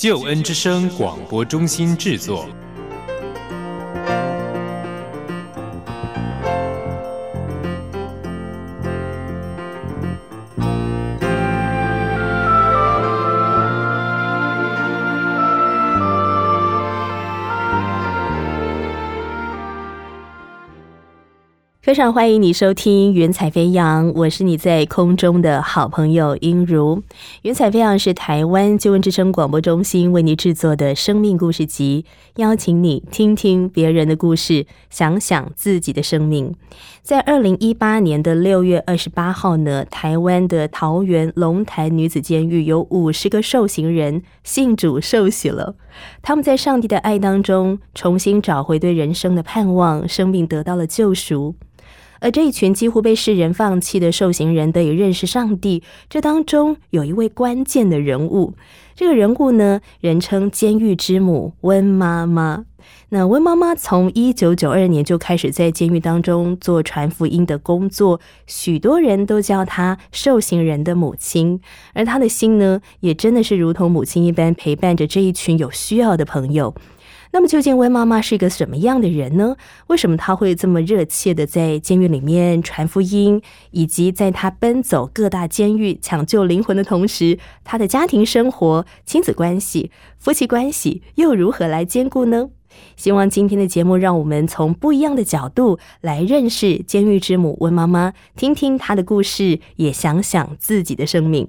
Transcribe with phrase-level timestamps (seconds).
[0.00, 2.48] 救恩之声广播中心制作。
[21.90, 26.98] 非常欢迎你收听《云彩飞扬》，我是你在空中的好朋友音如。
[27.42, 32.04] 《云彩飞扬》是台湾救恩之声广播中心为你制作的生命故事集，
[32.36, 36.54] 邀请你听听别人的故事，想想自己的生命。
[37.02, 45.74] 在二零一八年的六月二十八号呢，台湾的桃园龙潭女子监狱有五十个受刑人信主受洗了，
[46.22, 51.56] 他们在上帝的爱当中重新找回对人生的盼望，生命得到了救赎。
[52.20, 58.54] 而这一群几乎被世人放弃的受刑人得以认识上帝，这当中有一位关键的人物。
[58.94, 62.66] 这个人物呢，人称“监狱之母”温妈妈。
[63.10, 71.60] 那温妈妈从一九九二年就开始在监狱当中做传福音的工作，许多人都叫她受刑人的母亲。
[71.94, 76.74] 而她的心呢，也真的是如同母亲一般，陪伴着这一群有需要的朋友。
[77.32, 79.54] 那么，究竟温妈妈是一个什么样的人呢？
[79.86, 92.48] 为什么她会这么热切的在监狱里面传福音，以及在她奔走各大监狱抢救灵魂的同时，她的家庭生活、亲子关系、夫妻关系又如何来兼顾呢？
[92.96, 101.48] 希望今天的节目让我们从不一样的角度来认识监狱之母温妈妈，听听她的故事，也想想自己的生命。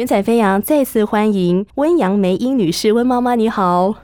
[0.00, 3.96] 云彩飞扬，再次欢迎温阳梅英女士，温妈妈你好。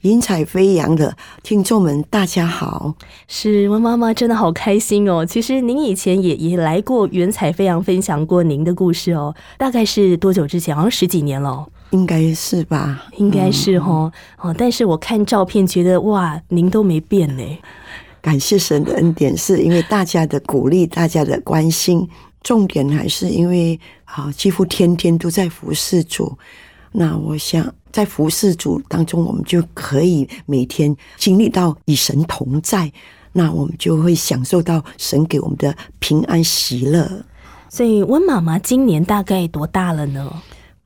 [0.00, 2.94] 云彩飞扬的听众们，大家好。
[3.28, 5.24] 是温妈妈，真的好开心哦。
[5.24, 9.32] 其实您以前也也来过云彩飞扬，分享过您的故事哦。
[9.56, 10.74] 大概是多久之前？
[10.74, 13.04] 好像十几年了，应该是吧？
[13.16, 14.52] 应该是哈哦。
[14.58, 17.44] 但是我看照片，觉得哇，您都没变呢。
[18.20, 22.08] 感谢神的恩典，是因为大家的鼓励，大家的关心。
[22.46, 26.38] 重点还是因为啊，几乎天天都在服侍主。
[26.92, 32.92] 那我想，在服侍主当中，我们就可以每天经历到与神同在，
[33.32, 37.24] 那我们就会享受到神给我们的平安喜乐。
[37.68, 40.32] 所以，温妈妈今年大概多大了呢？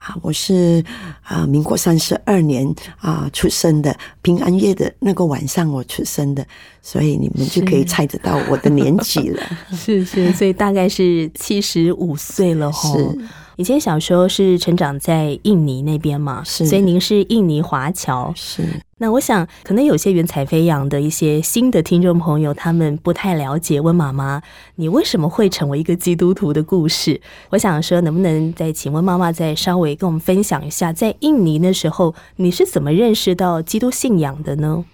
[0.00, 0.83] 啊，我是
[1.22, 2.66] 啊，民国三十二年
[2.99, 6.44] 啊出生的，平安夜的那个晚上我出生的，
[6.81, 9.43] 所以你们就可以猜得到我的年纪了。
[9.77, 12.99] 是是，所以大概是七十五岁了吼。
[12.99, 13.19] 是。
[13.60, 18.32] 以前小时候是成长在印尼那边嘛，是，所以您是印尼华侨。
[18.34, 18.66] 是，
[18.97, 24.41] 那我想可能有些云彩飞扬的一些新的听众朋友，他们不太了解问妈妈，
[24.76, 27.20] 你为什么会成为一个基督徒的故事？
[27.50, 34.87] 我想说，能不能再请问妈妈再稍微跟我们分享一下，在印尼那时候你是怎么认识到基督信仰的呢？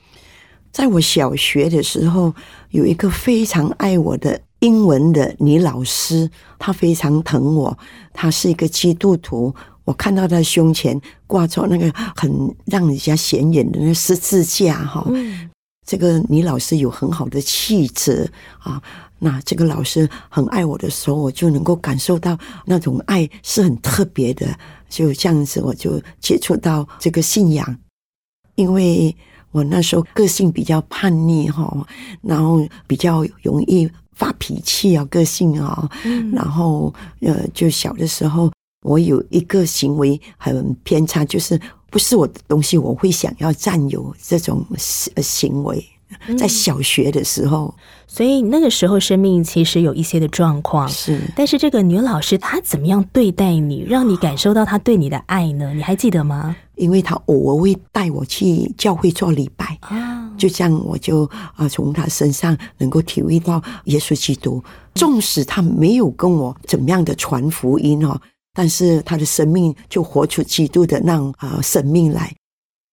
[0.72, 2.34] 在我小学的时候，
[2.70, 4.40] 有一个非常爱我的。
[4.60, 7.76] 英文的女老师，她非常疼我。
[8.12, 15.06] 她是一个基督徒，我看到她胸前挂着那个很让人家显眼的那十字架，哈。
[15.86, 18.82] 这个女老师有很好的气质啊。
[19.18, 22.36] 那这个老师很爱我的时候，我就能够感受到
[22.66, 24.46] 那种爱是很特别的。
[24.88, 27.78] 就这样子，我就接触到这个信仰，
[28.56, 29.16] 因为
[29.56, 31.86] 我那时候个性比较叛逆，哈，
[32.22, 33.90] 然后比较容易。
[34.18, 35.86] 发脾气啊，个性啊，
[36.32, 38.50] 然后呃，就小的时候，
[38.82, 41.60] 我有一个行为很偏差，就是
[41.90, 45.84] 不是我的东西，我会想要占有这种行为。
[46.38, 47.74] 在小学的时候，
[48.06, 50.88] 所以那个时候生命其实有一些的状况。
[50.88, 55.74] 是，但是这个女老师她怎么样对待你，让你感受到她对你的爱呢？
[55.74, 56.56] 你还记得吗？
[56.76, 61.24] 因为他偶尔会带我去教会做礼拜啊，就这样我就
[61.54, 64.62] 啊从他身上能够体会到耶稣基督。
[64.94, 68.18] 纵使他没有跟我怎么样的传福音哦，
[68.54, 72.32] 但是他的生命就活出基督的那种啊生命来。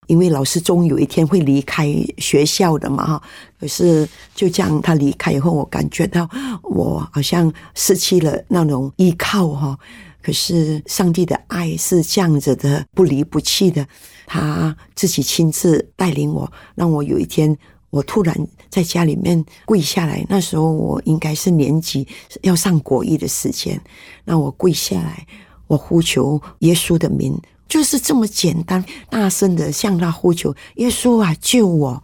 [0.08, 1.88] 因为老师终有一天会离开
[2.18, 3.24] 学校的嘛哈。
[3.58, 4.06] 可是
[4.36, 6.30] 就这样，他离开以后，我感觉到
[6.64, 9.78] 我好像失去了那种依靠哈。
[10.24, 13.86] 可是上帝的爱是这样子的，不离不弃的，
[14.26, 17.56] 他自己亲自带领我，让我有一天，
[17.90, 18.36] 我突然
[18.70, 20.26] 在家里面跪下来。
[20.30, 22.08] 那时候我应该是年级
[22.42, 23.80] 要上国一的时间，
[24.24, 25.28] 那我跪下来，
[25.68, 27.38] 我呼求耶稣的名，
[27.68, 32.02] 就是这么简单，大声的向他呼求：“耶稣啊，救我！”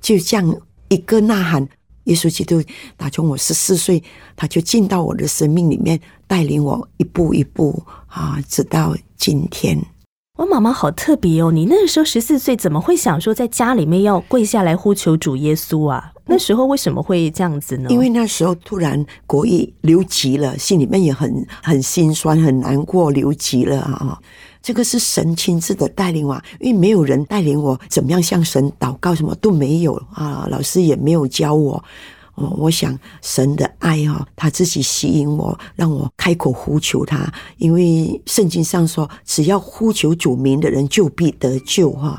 [0.00, 1.68] 就这样一个呐喊。
[2.04, 2.62] 耶稣基督
[2.96, 4.02] 打从我十四岁，
[4.36, 9.78] 他就进到我的生命里面，带领我一步一步啊，直到今天。
[10.38, 11.52] 我妈妈好特别哦！
[11.52, 16.12] 你那个时候十四岁，怎么会想说在家里面要跪下来呼求主耶稣啊？
[16.26, 17.88] 那时候为什么会这样子呢？
[17.90, 24.18] 因为那时候突然国意留级了，心里面也很很心酸、很难过，留级了啊！
[24.62, 31.84] 这个是神亲自的带领我，因为没有人带领我怎么样向神祷告，什么都没有啊，老师也没有教我。
[32.36, 37.32] 哦，我想神的爱哈，他自己吸引我，让我开口呼求他。
[37.58, 42.18] 因为圣经上说，只要呼求主名的人，就必得救哈。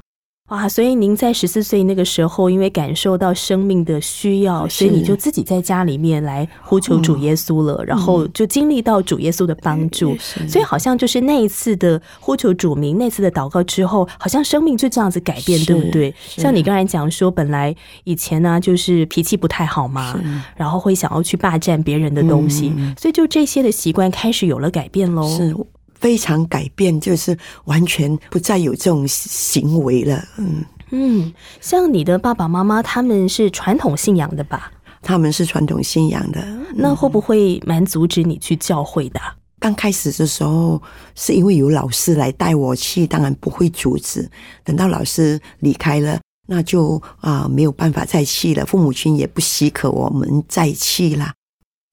[0.50, 0.70] 哇！
[0.70, 10.16] 所以您在十四岁那个时候，因为感受到生命的需要，所以你就自己在家里面来呼求主耶稣了，然后就经历到主耶稣的帮助。
[10.48, 16.14] 所以好像就是那一次的呼求主名，那次的祷告之后，好像生命就这样子改变，对不对？
[16.28, 20.16] 像你刚才讲说，本来以前呢就是脾气不太好嘛，
[20.56, 25.28] 然后会想要去霸占别人的东西，所以就这些的习惯开始有了改变喽。
[25.28, 25.56] 是。
[26.06, 30.24] 非常改变，就是完全不再有这种行为了。
[30.38, 34.72] 嗯嗯，像你的爸爸妈妈，他们是传统信仰的吧？
[35.02, 39.20] 他们是传统信仰的，那会不会蛮阻止你去教会的？
[39.58, 40.80] 刚开始的时候，
[41.16, 44.30] 是因为有老师来带我去，当然不会阻止。
[44.64, 48.64] 等到老师离开了，那就啊没有办法再去了。
[48.64, 51.34] 父母亲也不许可我们再去了。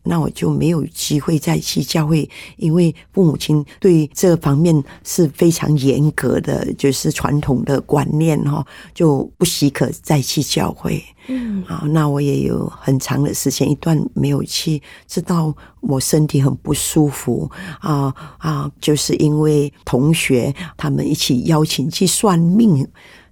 [0.05, 11.03] 那我就没有机会再去教会，因为父母亲对这方面是非常严格的，就是传统的观念哈，就不许可再去教会。
[11.29, 17.49] 嗯，好，那我也有很长的时间一段没有去，直到我身体很不舒服
[17.79, 22.85] 啊啊，就是因为同学他们一起邀请去算命，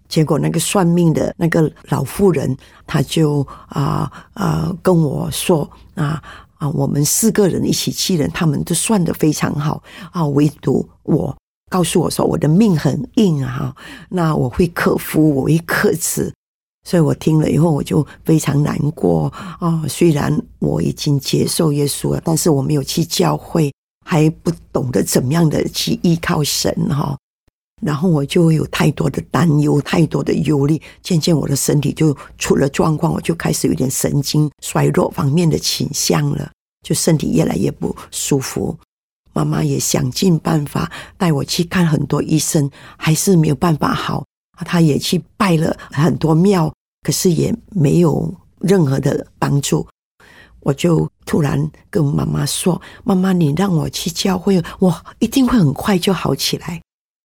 [0.09, 2.57] 结果那个算命的那个老妇人，
[2.87, 6.23] 他就啊啊跟我说啊。
[6.61, 11.35] 啊，我们四个人一起去人，他们都算的非常好啊，唯独我
[11.71, 13.75] 告诉我说我的命很硬啊，
[14.11, 16.31] 那我会克服，我会克制，
[16.87, 19.83] 所以我听了以后我就非常难过啊。
[19.89, 23.73] 虽然我已经接受耶稣了，但是我没有去教会，
[24.05, 27.17] 还不懂得怎么样的去依靠神哈。
[27.81, 36.51] 然后我就有太多的担忧，太多的忧虑，渐渐我的身体就出了状况，我就开始有点神经衰弱方面的倾向了，
[36.83, 38.77] 就身体越来越不舒服。
[39.33, 44.25] 妈妈也想尽办法带我去看很多医生，还是没有办法好。
[44.67, 46.71] 她也去拜了很多庙，
[47.03, 49.87] 可是也没有任何的帮助。
[50.59, 56.83] 我就突然跟妈妈说：“妈妈，你让我去教会，我一定会很快就好起来。”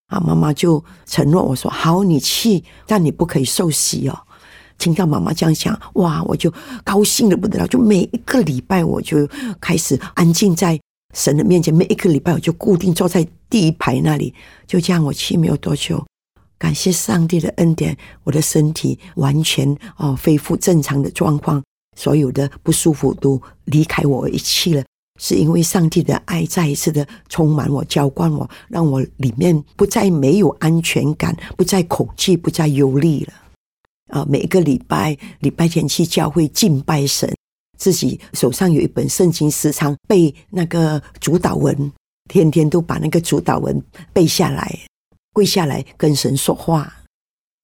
[0.07, 4.17] 啊，妈妈就承诺我说：“好，你去，但你不可以受洗哦。”
[4.77, 6.53] 听到妈妈这样讲，哇，我就
[6.83, 7.67] 高兴的不得了。
[7.67, 9.25] 就每一个礼拜，我就
[9.61, 10.77] 开始安静在
[11.13, 11.73] 神的面前。
[11.73, 14.33] 每一个礼拜，我就固定坐在第一排那里。
[14.67, 16.05] 就这样，我去没有多久，
[16.57, 21.63] 感谢上帝的恩典，我的身体完全哦恢复正常的状况，
[21.97, 24.83] 所有的不舒服都离开我一去了。
[25.19, 33.33] 是因为上帝的爱再一次的充满我、浇灌我，让我里面不再没有安全感，不再恐惧，不再忧虑了。
[34.11, 37.33] 啊，每一个礼拜礼拜天去教会敬拜神，
[37.77, 41.91] 自己手上有一本圣经，时常背那个主导文，
[42.29, 43.81] 天天都把那个主导文
[44.13, 44.79] 背下来，
[45.33, 46.93] 跪下来跟神说话。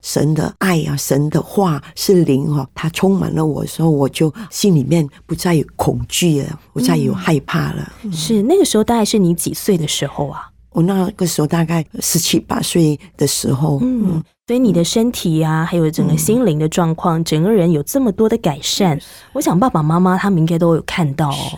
[0.01, 7.91] 神的爱呀，神的话是灵哈，它充满了我的，时候我就心里面不再有恐惧了，不再有害怕了。
[8.11, 10.47] 是那个时候，大概是你几岁的时候啊？
[10.71, 13.77] 我那个时候大概十七八岁的时候。
[13.81, 18.99] 嗯，所以你的身体啊，还有整个心灵的状况，整个人有这么多的改善。
[19.33, 21.57] 我想爸爸妈妈他们应该都有看到，哦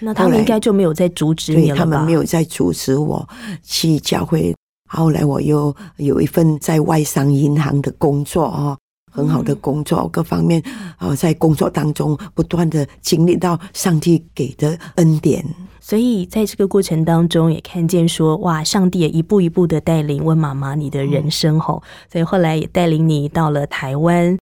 [0.00, 1.78] 那他们应该就没有在阻止你了吧？
[1.78, 3.28] 他们没有在阻止我
[3.62, 4.54] 去教会。
[4.88, 8.76] 后来我又有一份在外商银行的工作啊，
[9.12, 10.62] 很好的工作，各方面
[10.96, 15.44] 啊，在工作当中不断的经历到上帝给的恩典。
[15.80, 24.36] 所以在这个过程当中，也看见说，哇，上帝也一步一步的带领温妈妈你的人生吼，所以后来也带领你到了台湾。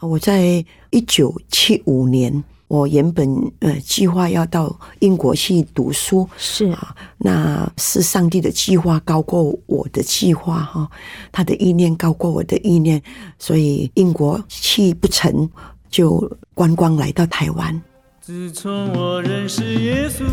[0.00, 3.24] 我在一九七五年，我原本
[3.60, 10.90] 呃计划要到英国去读书，是啊，那是上帝的计划高过我的计划哈，
[11.30, 13.00] 他的意念高过我的意念，
[13.38, 15.48] 所以英国去不成
[15.88, 17.80] 就观光来到台湾。
[18.20, 20.24] 自从我认识耶稣，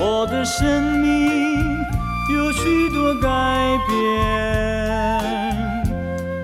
[0.00, 1.30] 我的生命
[2.34, 3.96] 有许多改变。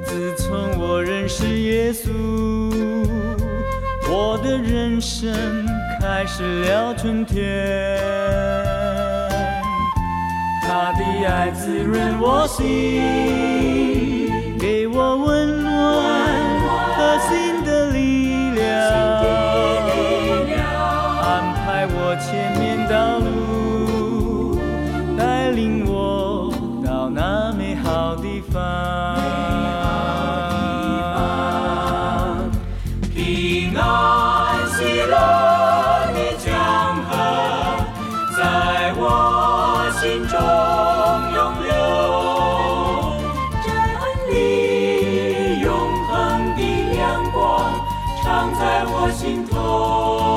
[0.04, 2.08] 自从我认识耶稣，
[4.10, 5.32] 我的人生
[6.00, 7.44] 开始了春天。
[10.62, 12.66] 他的爱滋润我心，
[14.58, 15.72] 给我温暖
[16.96, 17.47] 和新
[48.28, 50.27] 藏在我心头。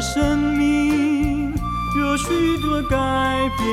[0.00, 1.52] 生命
[1.98, 2.96] 有许多改
[3.58, 3.66] 变。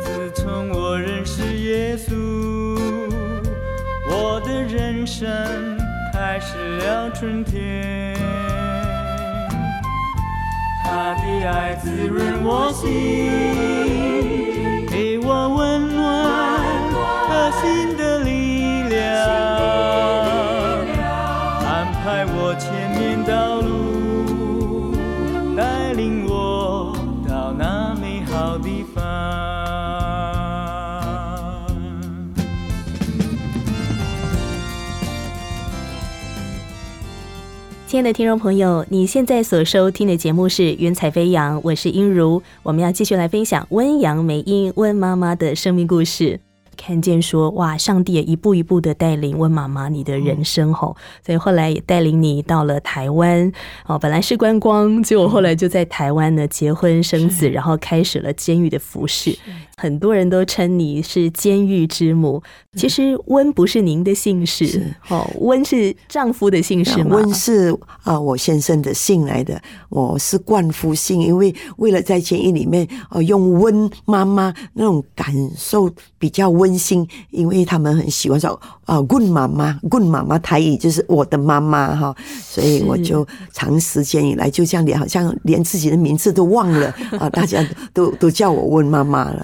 [0.00, 2.14] 自从我认识耶稣，
[4.08, 5.26] 我的人生
[6.12, 8.14] 开始了春天。
[10.84, 12.86] 他的爱滋润我心，
[14.88, 15.73] 给我温
[37.94, 46.40] 亲爱的听众朋友，你现在所收听的节目是《云彩飞扬》，我是英如，我们要继续来分享温阳梅英温妈妈的生命故事。
[46.76, 53.52] 看见说哇，上帝也一步一步的带领温妈妈你的人生吼，所以后来也带领你到了台湾
[53.86, 59.38] 哦，本来是观光，结果后来就在台湾呢结婚生子，然后开始了监狱的服饰。
[59.76, 62.42] 很多人都称你是监狱之母，
[62.76, 67.16] 其实温不是您的姓氏哦，温是丈夫的姓氏吗？
[67.16, 89.42] 温是啊，我先生的姓来的，我是冠夫姓，因为为了在监狱里面呃用温妈妈那种感受比较温馨，因为他们很喜欢说啊棍妈妈，棍妈妈台语就是我的妈妈哈，所以我就长时间以来就这样连好像连自己的名字都忘了啊，大家都都叫我温妈妈了。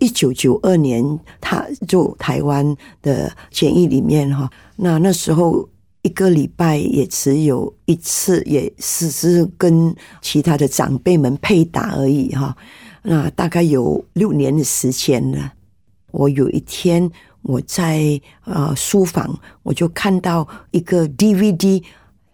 [0.00, 5.66] 一九九二年，他就台湾的监狱里面哈，那那时候
[6.02, 12.54] 一个礼拜也只有一次，也只是跟其他的长辈们配打而已哈。
[13.02, 15.54] 那大概有六年的时间了。
[16.10, 17.10] 我有一天
[17.40, 21.82] 我在呃书房，我就看到一个 DVD，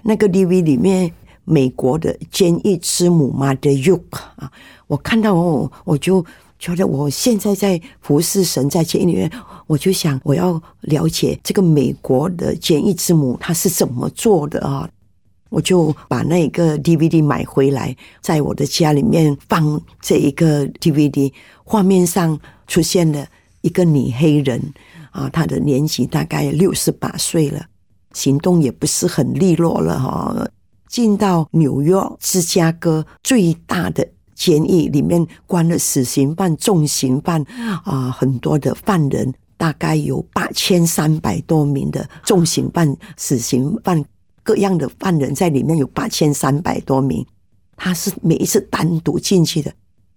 [0.03, 1.13] 那个 DVD 里面
[1.45, 4.51] 美国的监狱之母 Mother y o k 啊，
[4.89, 6.27] 我看到我我就。
[6.63, 9.33] 觉得我现在在服侍神，在监狱里面，
[9.67, 14.89] 我就想我要了解这个美国的监狱之母她是怎么做的啊！
[15.49, 21.33] 我就把那个 DVD 买回来，在我的家里面放这一个 DVD，
[21.65, 22.39] 画面上
[22.69, 23.27] 出现了
[23.63, 24.63] 一个女黑人
[25.11, 27.67] 啊，她的年纪大概六十八岁了，
[28.13, 30.49] 行动也不是很利落了哈。
[30.89, 34.07] 进到纽约、芝加哥最大的。
[34.43, 37.41] 监狱里面关了死刑犯、重刑犯
[37.85, 44.05] 啊，很多的犯人，大概有八千三百多名的重刑犯、死刑犯，
[44.43, 47.25] 各样的犯人在里面有八千三百多名。
[47.77, 49.73] 他是每一次单独进去的，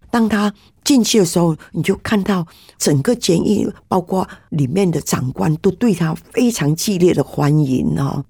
[0.09, 0.51] 当他
[0.83, 2.43] 进去的时候，你就看到
[2.79, 8.25] 整个监狱，包括里面的长官，都对他非常激烈的欢迎哦。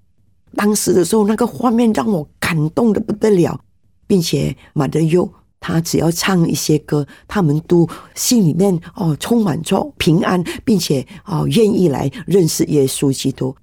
[0.55, 3.57] 当时的时候，那个画面让我感动的不得了，
[4.05, 13.55] 并且马德佑他只要唱一些歌，他们都心里面哦充满着平安，并且哦愿意来认识耶稣基督。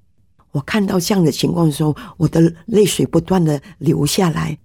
[0.50, 4.56] 我看到这样的情况的时候，我的泪水不断的流下来。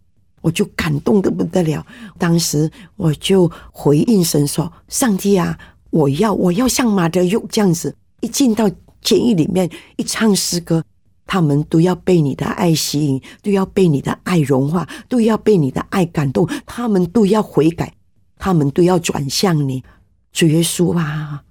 [0.42, 1.86] 我就感动的不得了，
[2.18, 5.58] 当时我就回应神说：“上帝啊，
[5.90, 8.70] 我要我要像马德佑这样子，一进到
[9.02, 10.82] 监狱里面一唱诗歌，
[11.28, 17.94] 他们都要被你的爱吸引，都要被你的爱融化，都要被你的爱感动，他们都要悔改，
[18.40, 19.84] 他们都要转向你，
[20.32, 21.44] 主耶稣啊！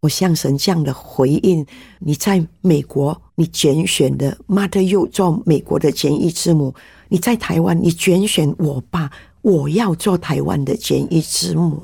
[0.00, 1.66] 我向神这样的回应：
[1.98, 6.74] 你在美国，你拣选的马德佑做美国的监狱之母。”
[7.08, 9.10] 你在台湾，你拣选我吧，
[9.42, 11.82] 我要做台湾的简易之母，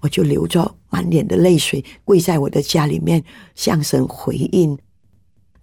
[0.00, 4.78] 我就流着满脸的泪水，跪在我的家里面向神回应。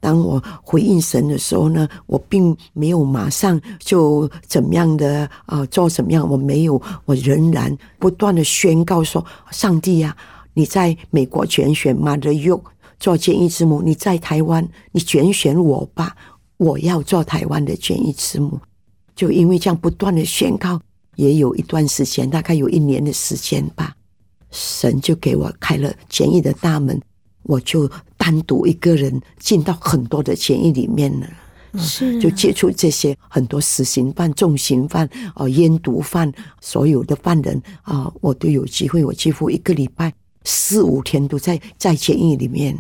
[0.06, 10.16] 当我回应神的时候呢，我并没有马上就怎么样的啊做怎么样，我没有，我仍然不断的宣告说：上帝呀，
[10.54, 12.64] 你在美国拣选马德佑
[13.00, 16.16] 做简易之母，你在台湾，你拣选我吧，
[16.58, 18.60] 我要做台湾的简易之母。
[19.16, 20.80] 就因为这样不断的宣告，
[21.16, 23.96] 也有一段时间，大概有一年的时间吧，
[24.52, 27.02] 神就给我开了监狱的大门，
[27.46, 31.28] 我就单独一个人进到很多的监狱里面了，
[31.80, 42.78] 是就接触这些很多死刑犯、重刑犯、哦烟毒犯，所有的犯人啊，我都有机会，我几乎一个礼拜四五天都在在监狱里面。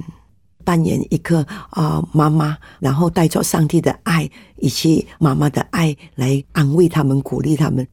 [0.64, 7.88] 扮演一个啊妈妈，然后带着上帝的爱以及妈妈的爱来安慰他们、鼓励他们。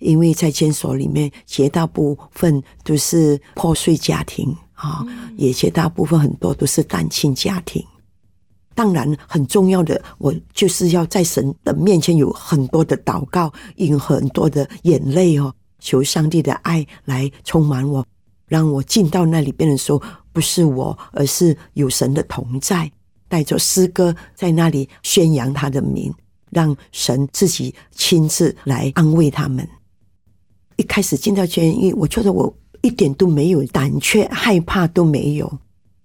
[0.00, 5.04] 因为在监所里面，绝大部分都是破碎家庭啊，
[5.36, 7.84] 也绝大部分很多都是单亲家庭。
[8.74, 18.06] 当然，很重要的，我就是要在神的面前有很多的祷告，用很多的眼泪哦，求上帝的爱来充满我，
[18.46, 20.00] 让我进到那里边的时候。
[20.36, 22.92] 不是我，而是有神的同在，
[23.26, 26.12] 带着诗歌在那里宣扬他的名，
[26.50, 29.66] 让神自己亲自来安慰他们。
[30.76, 32.54] 一开始进到监狱，我觉得我
[32.86, 35.52] 一点都没有胆怯、害怕都没有。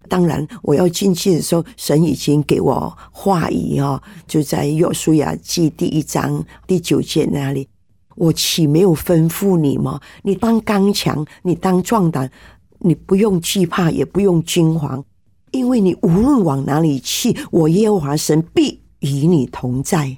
[0.10, 7.68] 当然，我要进去的时候，神已经给我话语哦，就在约书亚记第一章第九节那里，
[8.16, 10.02] 我岂没有吩咐你吗？
[10.24, 12.30] 你当刚强，你当壮胆。
[12.84, 15.06] 你不用惧怕，也不用惊慌，
[15.52, 20.18] 因为你无论往哪里去，我耶和华神必与你同在。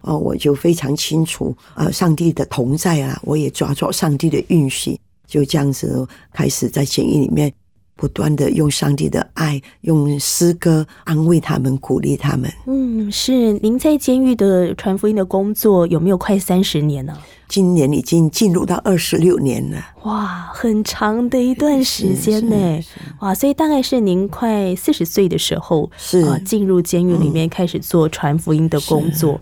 [0.00, 4.98] 哦，我就非常清楚，呃，上帝的同在啊，我也抓住上帝的允许，
[5.32, 7.50] 就这样子开始在监狱里面
[7.96, 12.52] 不断的用上帝的爱，用诗歌安慰他们，鼓励他们。
[12.66, 17.16] 嗯，是您在监狱的传福音的工作有没有快三十年呢？
[17.48, 22.84] 今年已经进入到二十六年了，哇，很长的一段时间呢，
[23.20, 29.40] 哇，所以大概是您快四十岁的时候，是啊，进入监狱里面开始做传福音的工作。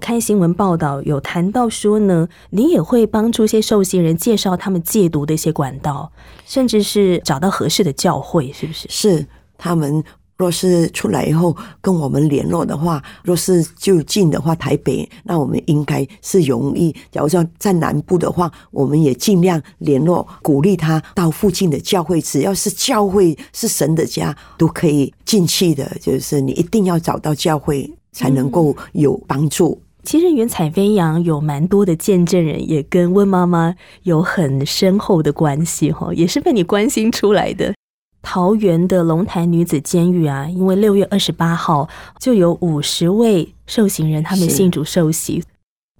[0.00, 6.10] 看新闻报道有谈到说呢，你也会帮助一些受刑人介绍他们戒毒的一些管道，
[6.44, 8.88] 甚至是找到合适的教会，是不是？
[8.88, 10.02] 是他们。
[10.36, 16.90] 若是出来以后跟我们联络的话，若是就近的话，台北那我们应该是容易。
[17.12, 25.86] 假如说在南部的话，我们也尽量联络，鼓励他到附近的教会，只要是教会是神的家，都可以进去的。
[26.00, 29.78] 就是你一定要找到教会，才能够有帮助。
[30.10, 37.72] 其实云彩飞扬有蛮多的见证人，也跟温妈妈有很深厚的关系哈，也是被你关心出来的。
[38.20, 45.44] 桃园的龙潭女子监狱啊，因为六月二十八号就有五十位受刑人他们信主受洗，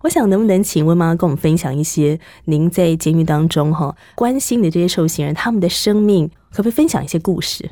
[0.03, 7.71] 我想能不能请温妈妈跟我们分享一些您在监狱当中哈关心的这些受刑人他们的生命，可不可以分享一些故事？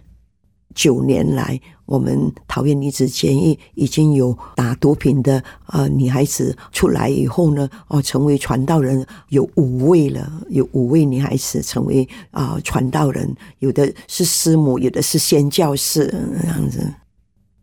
[0.75, 16.07] 九年来，我们桃园女子监狱已经有打毒品的呃女孩子出来以后呢，哦，成为传道人有五位了，有五位女孩子成为啊传道人，有的是师母，有的是宣教士
[16.41, 16.93] 这样子。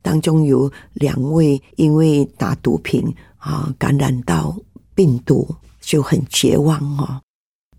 [0.02, 3.04] 当中有两位因为打毒品
[3.38, 4.56] 啊感染到
[4.94, 5.48] 病毒，
[5.80, 7.22] 就很绝望哦。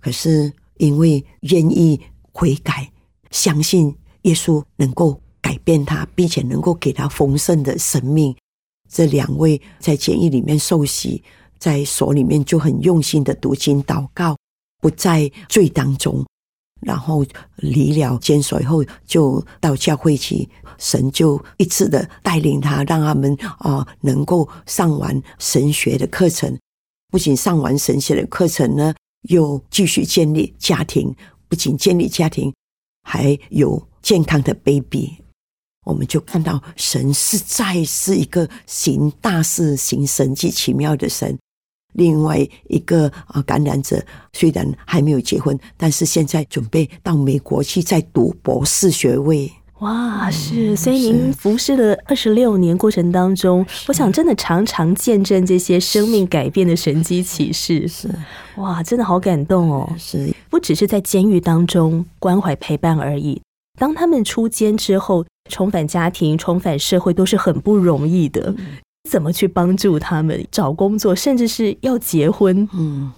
[0.00, 2.00] 可是因为愿意
[2.32, 2.90] 悔改，
[3.30, 3.94] 相信。
[4.26, 8.36] 耶稣能够改变他，并且能够给他丰盛的生命。
[8.88, 11.22] 这两位在监狱里面受洗，
[11.58, 14.36] 在所里面就很用心的读经祷告，
[14.80, 16.24] 不在罪当中，
[16.80, 17.24] 然后
[17.56, 26.56] 离了监所以后，就到教会去，神就一次的带领他，让他们啊、能够上完神学的课程。
[27.10, 28.94] 不仅上完神学的课程呢，
[29.28, 31.14] 又继续建立家庭，
[31.48, 32.52] 不仅建立家庭，
[33.02, 35.16] 还有健康的 baby。
[35.84, 41.36] 我们就看到神是在是一个行大事、行神迹奇妙的神。
[41.94, 42.38] 另外
[42.68, 44.00] 一个啊感染者
[44.32, 49.50] 虽然还没有结婚，但是现在准备到美国去再读博士学位。
[49.80, 58.08] 哇，是，所以您服侍了二十六年过程当中，我想真的常常见证这些生命改变的神迹启示，是
[58.56, 59.92] 哇，真的好感动哦！
[59.98, 63.42] 是，不只是在监狱当中关怀陪伴而已，
[63.76, 68.54] 当他们出监之后，重返家庭、重返社会都是很不容易的。
[69.08, 72.68] 怎么去帮助他们找工作，甚至是要结婚？
[72.74, 73.12] 嗯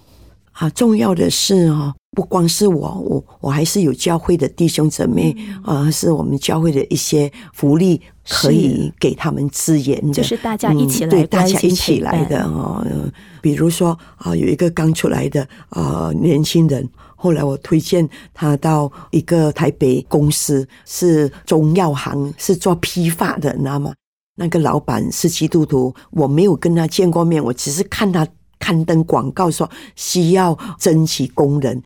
[0.52, 12.84] 啊，重要的是哦，不光是我，我我还是有教会的弟兄姊妹，呃，是我们教会的一些福利可以给他们支援的，就是大家一起来嗯对，大家一起来的哦。
[12.84, 16.86] 呃比如说啊、有一个刚出来的呃年轻人，
[17.20, 23.92] 后来我推荐他到一个台北公司，是中药行，是做批发的，你知道吗？
[24.36, 28.24] 那个老板是基督徒，我没有跟他见过面，我只是看他
[28.60, 31.82] 刊登广告说需要征集工人，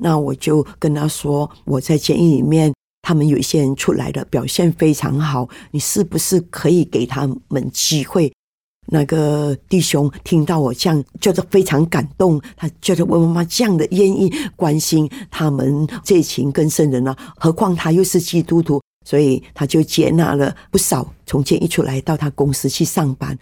[0.00, 8.32] 那我就跟他说我在监狱里面，他们有一些人出来的表现非常好，你是不是可以给他们机会？
[8.92, 23.38] 那个弟兄听到我这样，觉得非常感动，他觉得我妈妈这样的愿意关心他们这一群更生人呢、何况他又是基督徒，所以他就接纳了不少从监狱出来到他公司去上班。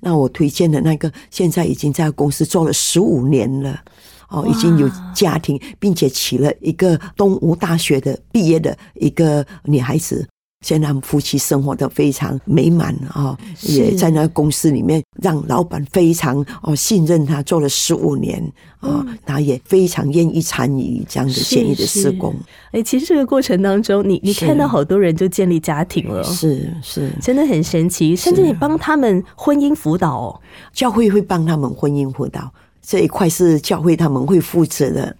[0.00, 3.82] 那我推荐的那个，现在已经在公司做了十五年了，
[4.28, 10.28] 哦，已经有家庭，并且娶了一个东吴大学的毕业的一个女孩子。
[10.66, 18.40] 现在他们夫妻生活的非常美满啊、哦，也在那个公司里面让老板非常哦信任他，做了十五年
[18.78, 22.34] 啊、哦他也非常愿意参与这样的监狱的施工。
[22.72, 30.40] 哎，其实这个过程当中，你你看到好多人就建立家庭了，是是，真的很神奇，甚至你帮他们婚姻辅导哦。
[30.72, 35.16] 教会会帮他们婚姻辅导这一块是教会他们会负责的。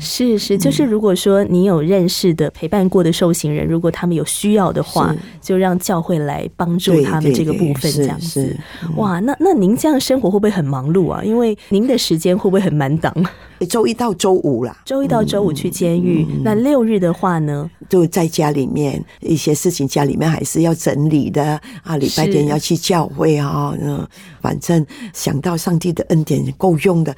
[0.00, 8.56] 是是，就是如果说你有认识的、陪伴过的受刑人，如果他们有需要的话，就让教会来帮助他们这个部分，是这样子是。
[8.96, 11.22] 哇，那那您这样生活会不会很忙碌啊？
[11.22, 13.14] 因为您的时间会不会很满档？
[13.68, 17.70] 周一到周五啦，周一到周五去监狱，嗯那六日的话呢？
[17.88, 21.96] 就在家里面一些事情，家里面还是要整理的啊。
[21.96, 24.06] 礼拜天要去教会啊，嗯，
[24.40, 24.84] 反正
[25.14, 27.14] 想到上帝的恩典够用的，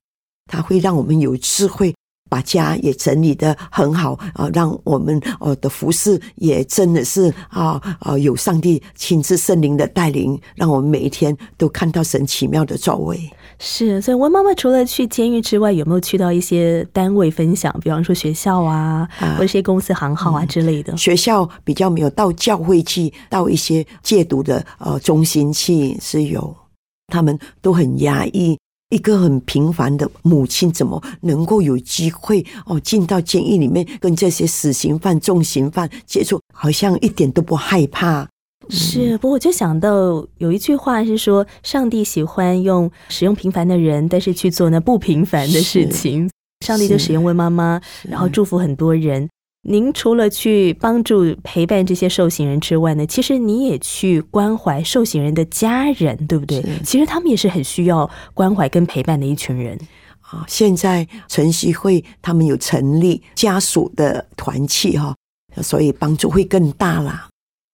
[0.47, 1.95] 他会让我们有智慧。
[2.29, 13.19] 把家也整理的很好啊，让我们呃的服饰也真的是啊啊有上帝亲自圣灵的带领，让我们每一天都看到神奇妙的作为。
[13.59, 20.97] 是，所以温妈妈除了去监狱之外，有没有去到一些单位分享，比方说学校啊，啊或者一些公司行号啊之类的？
[20.97, 26.55] 学校比较没有到教会去，到一些戒毒的呃中心去是有，
[27.09, 28.57] 他们都很压抑。
[28.91, 38.27] 一个很平凡的母亲，怎么能够有机会哦进到监狱里面，跟这些死刑犯、重刑犯接触，好像一点都不害怕。
[38.71, 46.31] 是，不过我就想到有一句话是说，上帝喜欢用使用平凡的人，但是去做那不平凡的事情。
[46.65, 49.29] 上帝就使用温妈妈，然后祝福很多人。
[49.63, 56.63] 您除了去帮助陪伴这些受刑人之外呢，其实你也去关怀受刑人的家人，对不对？
[56.85, 59.79] 其实他们也是很需要关怀跟陪伴的一群人。
[60.21, 65.15] 啊，现在晨曦会他们有成立家属的团契哈、
[65.63, 67.29] 所以帮助会更大啦，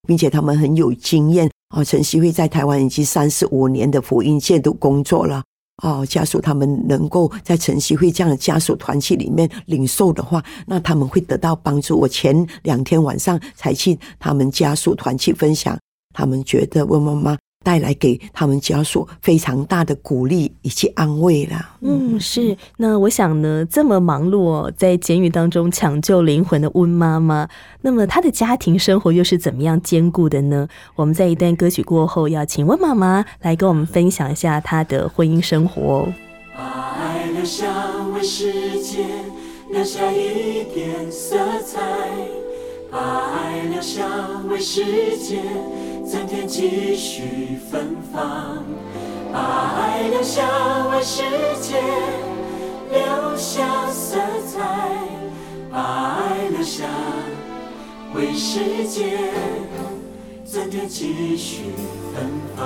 [0.07, 1.83] 并且他们很有经验啊。
[1.85, 5.43] 晨曦会在台湾已经三十五年的福音戒毒工作了。
[5.83, 11.99] 哦，家属他们能够在晨曦会这样的家属团契里面领受的话，那他们会得到帮助。
[11.99, 15.77] 我前两天晚上才去他们家属团契分享，
[16.13, 21.77] 他们觉得问妈妈带来给他们家属非常大的鼓励以及安慰啦。
[21.81, 22.57] 嗯，是。
[22.77, 27.49] 那我想呢，这么忙碌哦，在监狱当中抢救灵魂的温妈妈，
[27.81, 30.69] 那么她的家庭生活又是怎么样兼顾的呢？
[30.95, 36.15] 我们在一段歌曲过后，要请温妈妈来跟我们分享一下她的婚姻生活哦。
[36.57, 36.63] 把
[37.01, 37.67] 爱留下，
[38.15, 39.07] 为世界
[39.71, 41.81] 留下一点色彩；
[42.91, 44.07] 把爱留下，
[44.49, 45.41] 为世界
[46.07, 48.63] 增添继续芬芳；
[49.33, 50.43] 把爱留下，
[50.93, 51.23] 为世
[51.61, 51.81] 界
[52.93, 54.61] 留下色彩；
[55.73, 56.85] 把爱留下，
[58.15, 59.19] 为世界
[60.45, 61.73] 增添继续
[62.15, 62.61] 芬芳。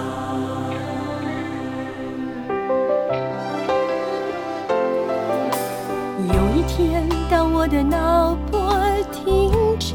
[6.26, 8.74] 有一天，当我的脑波
[9.12, 9.94] 停止，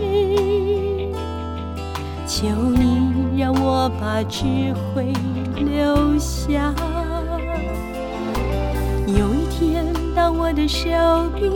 [2.25, 2.92] 求你
[3.43, 4.45] 让我把智
[4.95, 5.11] 慧
[5.57, 6.73] 留下。
[9.05, 10.87] 有一天，当我的手
[11.35, 11.51] 臂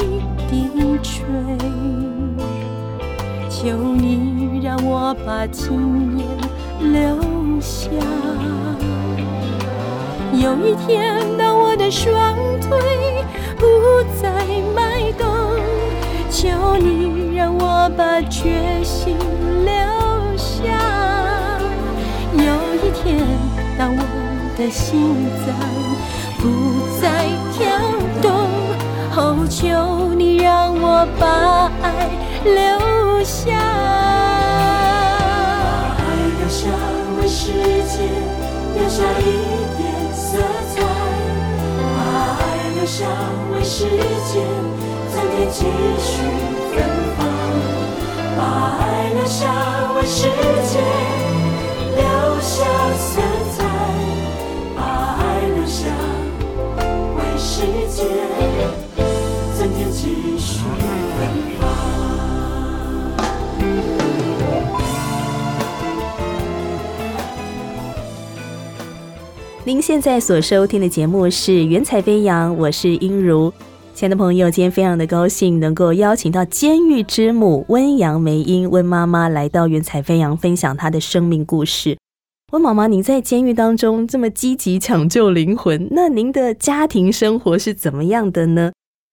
[0.50, 0.70] 低
[1.02, 1.24] 垂，
[3.50, 6.28] 求你让我把经验
[6.92, 7.90] 留下。
[10.34, 12.78] 有一天，当我的双腿
[13.56, 13.66] 不
[14.22, 14.30] 再
[14.76, 15.26] 迈动，
[16.30, 19.16] 求你让我把决心
[19.64, 21.07] 留下。
[23.08, 23.24] 天，
[23.78, 24.02] 当我
[24.58, 25.16] 的心
[25.46, 25.48] 脏
[26.40, 26.44] 不
[27.00, 27.58] 再跳
[28.22, 28.28] 动，
[29.16, 31.88] 哦，求你让我把爱
[32.44, 33.56] 留下。
[35.64, 35.66] 把
[35.96, 36.00] 爱
[36.38, 36.68] 留下，
[37.18, 37.54] 为世
[37.88, 38.04] 界
[38.76, 39.24] 留下一
[39.78, 39.82] 点
[40.14, 40.38] 色
[40.76, 40.76] 彩。
[41.80, 41.98] 把
[42.44, 42.44] 爱
[42.76, 43.08] 留下，
[43.54, 44.44] 为世界
[45.14, 45.64] 增添几
[45.98, 46.12] 许
[46.76, 46.76] 芬
[47.16, 47.20] 芳。
[48.36, 48.40] 把
[48.82, 49.48] 爱留下，
[49.96, 50.28] 为世
[50.68, 50.84] 界
[52.40, 53.22] 下色
[53.52, 53.66] 彩。
[54.76, 54.82] 把
[55.20, 55.86] 爱留下，
[56.80, 58.04] 为世界
[59.58, 60.60] 增添几许
[61.18, 61.20] 芬
[61.60, 61.68] 芳。
[69.64, 73.52] 您现在所收听的节目是《云彩飞扬》，我是英如。
[73.94, 81.98] 亲爱的朋友，今天非常的高兴能够邀请到监狱之母温阳梅英温妈妈来到《云彩飞扬》，分享她的生命故事。
[82.54, 88.72] 温妈妈，您在监狱当中这么积极抢救灵魂，那您的家庭生活是怎么样的呢？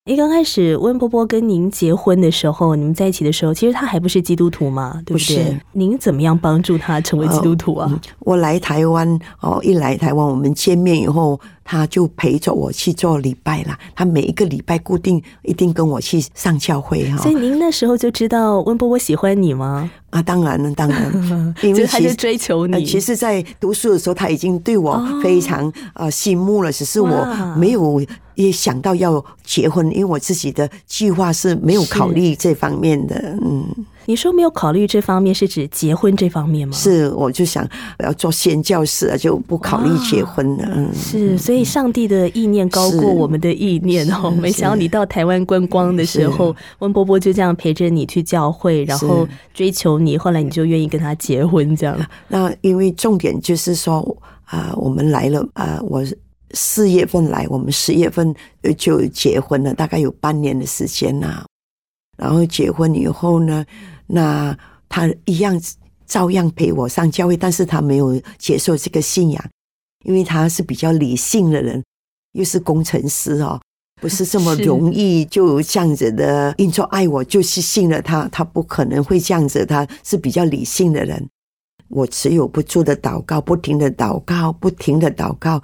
[0.09, 5.59] 一，刚开始温波波跟您结婚的时候，你们在一起的时候，其实他还不是基督徒嘛，对不对？
[5.73, 8.01] 您怎么样帮助他成为基督徒啊？
[8.19, 13.77] 我来台湾哦，一来台湾，我们见面以后，他就陪着我去做礼拜啦。
[13.93, 17.35] 他每一个礼拜固定一定跟我去上教会哈所以。
[17.35, 19.89] 您那时候就知道温波波喜欢你吗？
[20.11, 21.11] 啊，当然了，当然，
[21.61, 22.73] 因为他就追求你。
[22.73, 28.01] 呃其实，在读书的时候，他已经对我非常呃心目了，只是我哇没有
[28.35, 33.15] 也想到要结婚，因为我自己的计划是没有考虑这方面的。
[33.41, 33.65] 嗯，
[34.05, 36.73] 你说没有考虑这方面，是指结婚这方面吗？
[36.75, 37.67] 是，我就想
[37.99, 40.69] 要做宣教士啊，就不考虑结婚了。
[40.73, 44.31] 嗯，是，所以上帝的意念高过我们的意念哦。
[44.33, 51.97] 是没想到你到台湾观光的时候，温波波就这样陪着你去教会，然后追求你，后来你就愿意跟他结婚，这样。
[52.27, 56.05] 那因为重点就是说啊、我们来了啊、我
[56.51, 61.43] 四月份来，我们十月份呃就结婚了，大概有半年的时间呐、
[62.15, 63.65] 然后结婚以后呢，
[64.07, 65.59] 那他一样
[66.05, 69.49] 照样陪我上教会，但是他没有接受这个信仰，
[70.03, 71.83] 因为他是比较理性的人，
[72.33, 73.59] 又是工程师哦。
[74.01, 81.27] 不是这么容易就这样子的，因说爱我就是信了他，他不可能会这样子，他是比较理性的人。
[81.87, 85.61] 我持有不住的祷告，不停的祷告，不停的祷告，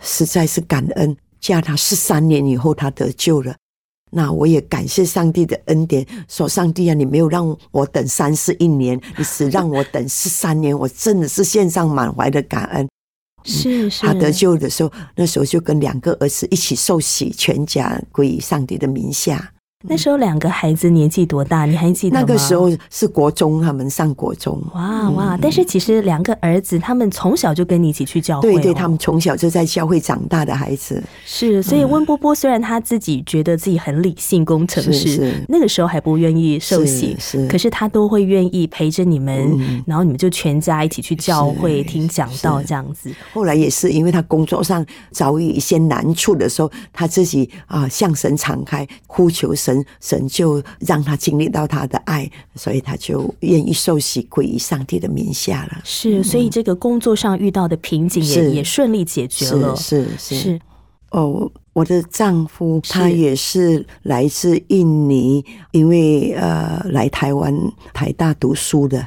[0.00, 1.14] 实在是感恩。
[1.38, 3.54] 嫁他十三年以后，他得救了。
[4.12, 12.88] 那我也感谢上帝的恩典，说上帝啊，你没有让我等三十一年，你只让我等十三年，我真的是献上满怀的感恩。
[13.44, 19.52] 是是，他得救的时候，那时候就跟两个儿子一起受洗，全家归于上帝的名下。
[19.84, 21.66] 那时候两个孩子年纪多大？
[21.66, 22.20] 你还记得吗？
[22.20, 24.58] 那个时候是国中，他们上国中。
[24.72, 25.38] 哇哇！
[25.40, 43.10] 但是其实两个儿子他们从小就跟你一起去教会、哦，对对，他们从小就在教会长大的孩子，是，所以温波波虽然他自己觉得自己很理性工程师是，那个时候还不愿意受洗，是是可是他都会愿意陪着你们，嗯然后你们就全家一起去教会听讲道这样子。
[43.34, 55.80] 后来也是因为他工作上遭遇一些难处的时候，他自己啊、向神敞开，呼求神，神就让他经历到他的爱，所以他就愿意受洗归于上帝的名下了。
[55.84, 59.74] 是，所以这个工作上遇到的瓶颈也嗯也顺利解决了。
[59.76, 60.60] 是是是是
[61.10, 67.54] 哦，我的丈夫他也是来自印尼，因为呃来台湾
[67.94, 69.06] 台大读书的。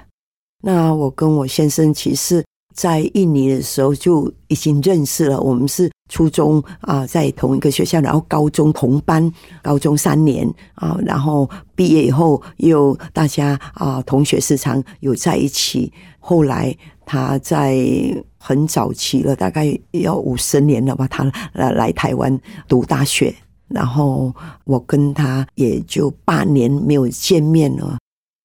[0.61, 2.43] 那我跟我先生其实，
[2.75, 15.91] 在印尼的时候就已经认识了，我们是初中啊、在同一个学校，然后高中同班，高中三年啊、然后毕业以后又大家啊、同学时常有在一起。
[16.19, 17.77] 后来他在
[18.37, 23.33] 很早期了，大概要五十年了吧，他来来台湾读大学。
[23.67, 27.97] 然后我跟他也就八年没有见面了，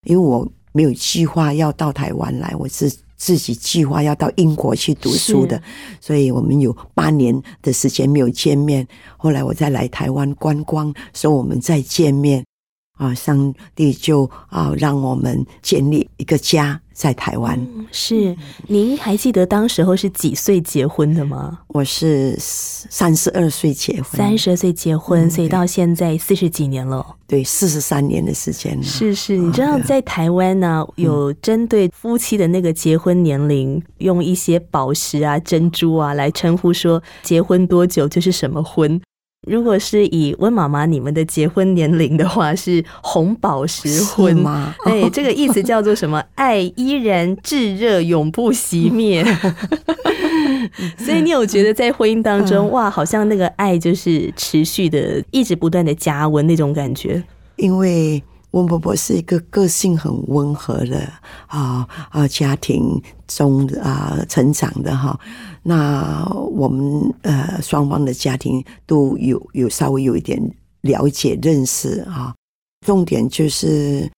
[0.07, 5.62] 因为我没有计划要到台湾来，我是自己计划要到英国去读书的，
[6.00, 8.87] 所以我们有八年的时间没有见面。
[9.16, 12.44] 后来我再来台湾观光，说我们再见面。
[12.97, 17.59] 啊，上帝就啊，让我们建立一个家在台湾。
[17.91, 18.37] 是，
[18.69, 21.59] 您还记得当时候是几岁结婚的吗？
[21.69, 27.05] 我是三十二岁结婚，三十二岁结婚，所以到现在四十几年了。
[27.27, 28.83] 对，四十三年的时间了。
[28.85, 39.01] 是是，你知道在台湾呢，有针对夫妻的那个结婚年龄，用一些宝石啊、珍珠啊来称呼，说结婚多久就是什么婚。
[39.47, 44.75] 如果是以温妈妈你们的结婚年龄的话，是红宝石婚吗？
[44.87, 46.23] 哎，这个意思叫做什么？
[46.37, 49.25] 爱依然炙热，永不熄灭。
[50.99, 57.23] 所以你有觉得在婚姻当中，哇，好像那个爱就是持续的，一直不断的加温那种感觉？
[57.57, 58.23] 因为。
[58.55, 61.12] 温伯伯是一个个性很温和的
[61.49, 65.19] 啊啊，家庭中啊成长的哈。
[65.64, 70.40] 那我们呃双方的家庭都有有稍微有一点
[70.83, 72.33] 了解认识啊。
[72.87, 74.09] 重点就是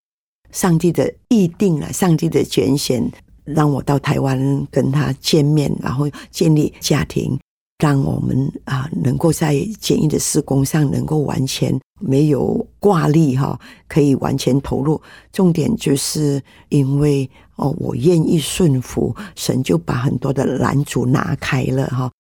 [0.53, 3.11] 上帝的意定了，上帝的拣选，
[3.45, 7.39] 让我到台湾跟他见面，然后建立家庭。
[7.79, 15.01] 让我们啊，能够在简易的施工上能够完全没有挂历哈，可以完全投入。
[15.31, 22.11] 重点就是因为哦，我愿意顺服神，就把很多的拦阻拿开了哈。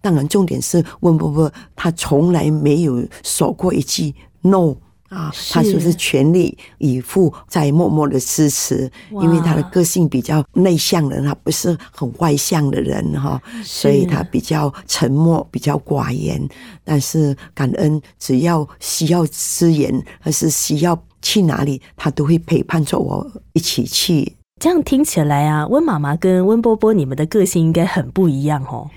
[0.00, 4.74] 当然，重点是温伯伯他从来没有说过一句 no。
[5.12, 16.40] 啊，他就是全力以赴在默默的支持，因为他的个性比较内向的，他不是很外向的人哈，所以他比较沉默，比较寡言。
[16.82, 24.34] 但是感恩，只要需要资源，还是需要去哪里，他都会陪伴着我一起去。
[24.60, 28.88] 这样听起来啊，温妈妈跟温波波，你们的个性应该很不一样哦。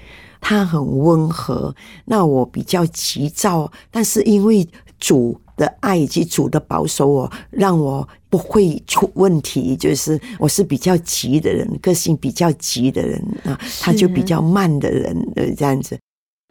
[0.47, 1.75] 他很温和，
[2.05, 4.67] 那我比较急躁，但是因为
[5.05, 5.39] 主。
[5.57, 9.73] 的爱以及主的保守，我让我不会出问题。
[9.73, 15.15] 就是我是比较急的人，个性比较急的人啊，他就比较慢的人。
[15.37, 15.97] 呃，这样子，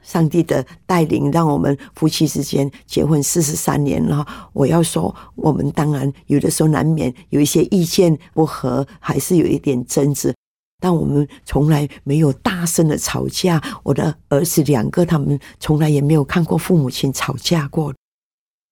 [0.02, 4.26] 上帝的带领，让我们夫妻之间结婚四十三年了。
[4.54, 10.34] 我要说，我们当然有的时候难免有一些意见不合，还是有一点争执，
[10.80, 13.62] 但我们从来没有大声的吵架。
[13.82, 17.92] 我的儿子两个，他们从来也没有看过父母亲吵架过。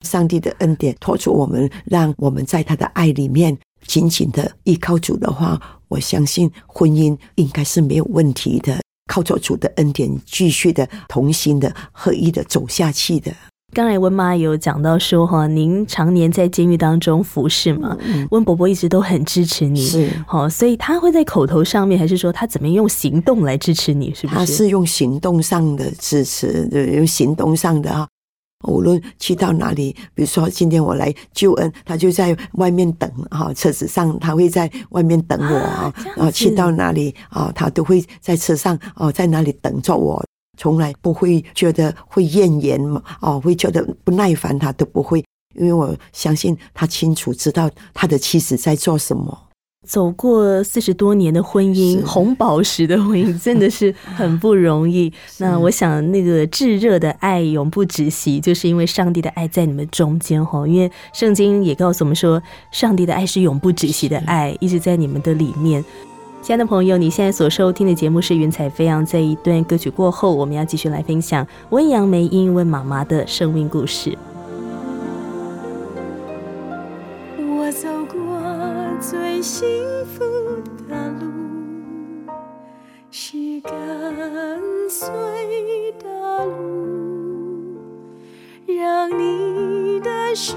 [0.02, 8.80] 上帝的恩典托住我们，让我们在他的爱里面紧紧的依靠主的话，我相信婚姻应该是没有问题的。
[9.08, 13.30] 靠着主的恩典，继续的同心的合一的走下去的。
[13.74, 17.96] 刚才温妈有讲到说哈，您常年在监狱当中服侍嘛，
[18.30, 24.14] 温伯伯一直都很支持你，是好，所以他会在口头上面，还是说他怎么用行动来支持你？
[24.14, 24.38] 是不是？
[24.38, 28.06] 他是用行动上的支持，用行动上的哈。
[28.64, 35.92] 无论去到哪里，比如说今天我来救恩，他就在外面等哈，车子上他会在外面等我啊。
[36.16, 40.24] 然后去到哪里啊，他都会在车上哦，在哪里等着我，
[40.58, 49.48] 从来不会觉得会怨言嘛，哦，会觉得不耐烦，他都不会，因为我相信他清楚知道他的妻子在做什么。
[49.84, 55.12] 走过四十多年的婚姻，红宝石的婚姻 真的是很不容易。
[55.38, 60.66] 那我想，那个炙热的爱永不止息，就是因为上帝的爱在你们中间哈。
[60.68, 62.40] 因为圣经也告诉我们说，
[62.70, 65.84] 上帝的爱是永不止息的爱，一直在你们的里面。
[66.42, 69.02] 亲爱的朋友，你现在所收听的节目是《云彩飞扬》。
[69.06, 74.16] 在一段歌曲过后，我们要继续来分享温阳梅英问妈妈的生命故事。
[79.42, 80.22] 幸福
[80.88, 81.26] 的路
[83.10, 85.08] 是跟随
[85.98, 86.08] 的
[86.46, 87.76] 路，
[88.66, 90.54] 让你的手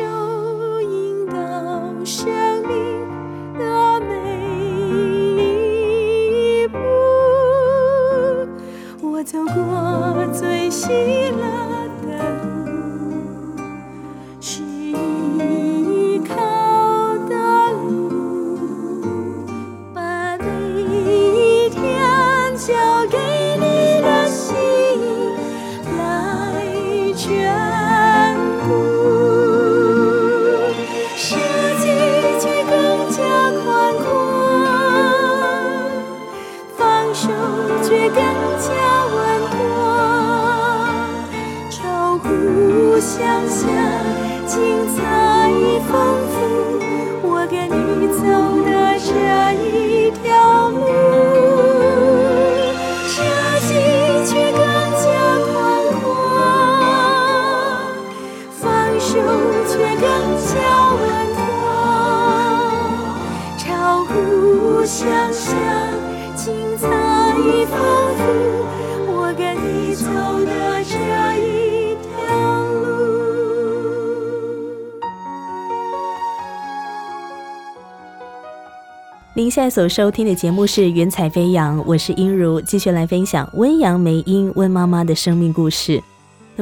[79.66, 86.04] 在所收听的节目是《云彩飞扬》，我是音如，继续来分享温阳梅英温妈妈的生命故事。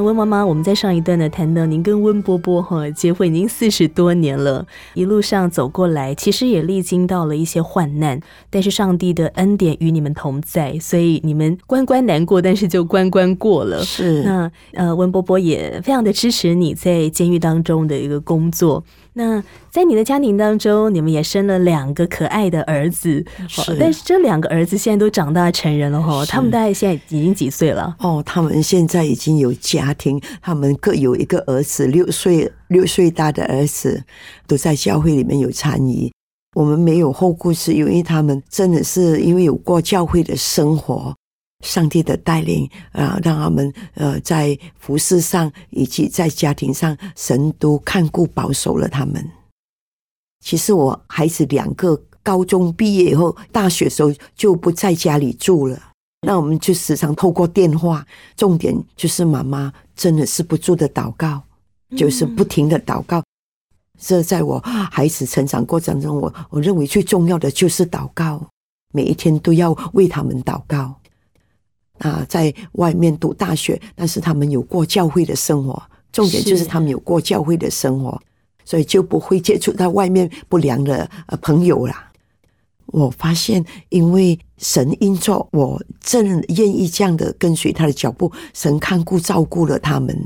[0.03, 13.81] 那温妈妈，我们在上一段呢谈到您跟温波波哈结婚已经四十多年了，一路上走过来，其实也历经到了一些患难，但是上帝的恩典与你们同在，所以你们关关难过，但是就关关过了。
[13.81, 18.83] 是那呃，温波波也非常的支持你在监狱当中的一个工作。
[19.15, 27.95] 那在你的家庭当中，你们也生了两个可爱的儿子，是哦但是这两个儿子现在都长大成人了哈，他们大概现在已经几岁了？
[27.99, 30.02] 哦，他们现在已经有家庭，
[30.41, 34.03] 他们各有一个儿子，六岁六岁大的儿子
[34.47, 36.11] 都在教会里面有参与。
[36.55, 41.15] 我们没有后顾之忧，因为他们真的是因为有过教会的生活，
[41.65, 49.27] 上帝的带领啊、让他们呃在服饰上以及在家庭上，神都看顾保守了他们。
[50.45, 55.92] 其实我孩子两个高中毕业以后，大学时候就不在家里住了。
[56.23, 58.05] 那我们就时常透过电话，
[58.35, 61.41] 重点就是妈妈真的是不住的祷告，
[61.95, 63.21] 就是不停的祷告。
[63.99, 68.45] 这在我孩子成长过程中，我我认为最重要的就是祷告，
[68.91, 70.95] 每一天都要为他们祷告。
[71.99, 78.19] 啊，在外面读大学，但是他们有过教会的生活，重点就是是他们有过教会的生活，
[78.65, 82.11] 所以就不会接触到外面不良的呃朋友啦。
[82.87, 90.17] 我发现，因为神因着我正愿意这样的跟随他的脚步，神看顾照顾了他们，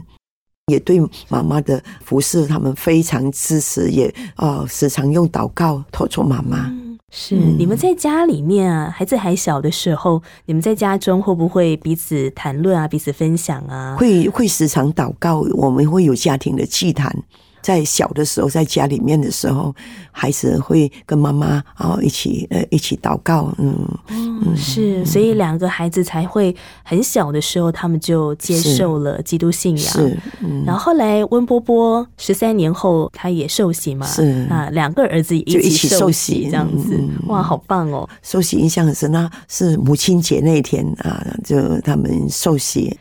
[0.67, 6.71] 也对妈妈的服侍他们非常支持，也呃时常用祷告托住妈妈。
[7.11, 13.95] 是、嗯你们在家里面啊，孩子还小的时候，你们在家中会不会彼此谈论啊，彼此分享啊？
[13.97, 17.23] 会会时常祷告，我们会有家庭的祭坛。
[17.67, 19.75] 在小的时候，在家里面的时候，
[20.09, 23.75] 孩子会跟妈妈啊一起呃一起祷告，嗯，
[24.07, 26.55] 嗯，是，所以两个孩子才会
[26.85, 29.85] 很小的时候，他们就接受了基督信仰。
[29.85, 36.97] 是，嗯，然后后来温波波十三年后，他也受洗嘛，是啊，两个儿子也就一起受受洗这样子，
[37.27, 38.07] 哇，好棒哦！
[38.23, 39.11] 受洗印象很深。
[39.11, 42.97] 那是母亲节那一天啊，就他们受洗。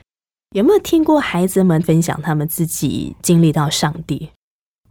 [0.56, 4.28] 有没有听过孩子们分享他们自己经历到上帝？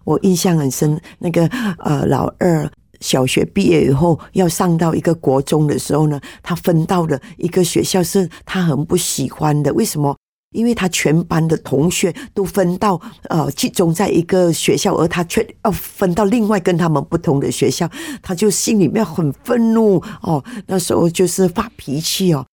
[0.06, 1.46] 我印象很深，那个
[1.80, 9.74] 呃老二小学毕业以后要上到一个国中的时候呢，他分到了一个学校是他很不喜欢的。
[9.74, 10.16] 为什么？
[10.54, 12.98] 因为他全班的同学都分到
[13.30, 17.90] 呃集中在一个学校，而他却要分到另外跟他们不同的学校，
[18.22, 20.42] 他就心里面很愤怒哦。
[20.68, 22.46] 那时候就是发脾气哦。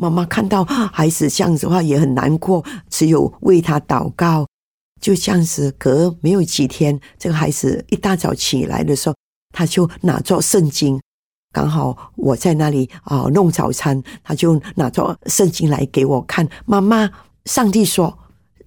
[0.00, 4.44] 妈妈看到孩子这样子的话也很难过，只有为他祷告。
[5.04, 9.14] 就这样子，隔没有几天，这个孩子一大早起来的时候，
[9.52, 10.98] 他就拿着圣经，
[11.52, 16.48] 刚好我在那里啊、弄早餐，他就拿着圣经来给我看。
[16.64, 17.10] 妈妈，
[17.44, 18.18] 上帝说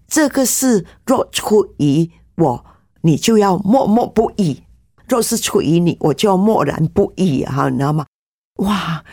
[0.08, 2.64] 这个事若出于我，
[3.02, 4.62] 你就要默默不语；
[5.08, 7.44] 若是出于你，我就要默然不语。
[7.46, 8.06] 哈，你知道吗？
[8.58, 9.04] 哇，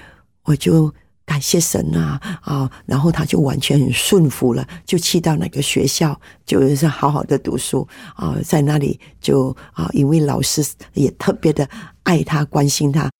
[0.42, 0.92] 我就
[1.26, 2.70] 感谢神啊啊！
[2.86, 10.62] 然后他就完全很顺服了，就去到那个学校，就是好好的读书啊，在那里就啊，因为老师
[10.92, 11.68] 也特别的
[12.02, 13.10] 爱他、关心他。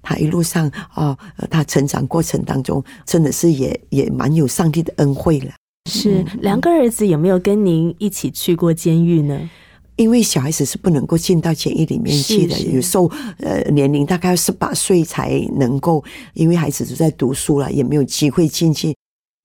[0.00, 5.50] 他一路上啊，呃他成长过程当中，真的是也也蛮有上帝的恩惠了。
[5.90, 9.50] 是两个儿子有没有跟您一起去过监狱呢？
[9.98, 16.02] 因为小孩子是不能够进到监狱里面去的，有时候呃年龄大概十八岁才能够，
[16.34, 18.94] 因为孩子都在读书了，也没有机会进去。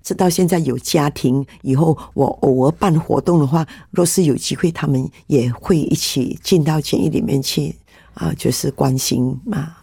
[0.06, 7.76] 直到现在有家庭以后，我偶尔办活动的话，若是有机会，他们也会一起进到监狱里面去
[8.14, 9.78] 啊、就是关心嘛。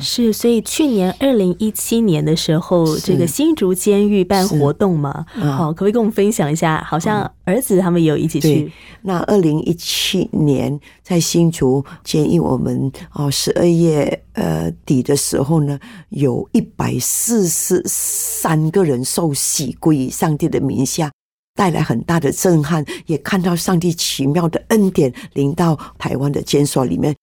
[0.00, 6.82] 是，所以去年二零一七年的时候，这个新竹监狱办活动嘛，啊好，可不可以跟我们分享一下？
[6.86, 8.72] 好像儿子他们有一起去对，
[9.02, 15.78] 那二零一七年在新竹监狱，我们哦十二月呃底的时候呢，
[16.10, 21.10] 有一百四十三个人受洗归于上帝的名下。
[21.56, 27.14] 带来很大的震撼，也看到上帝奇妙的恩典临到台湾的监所里面。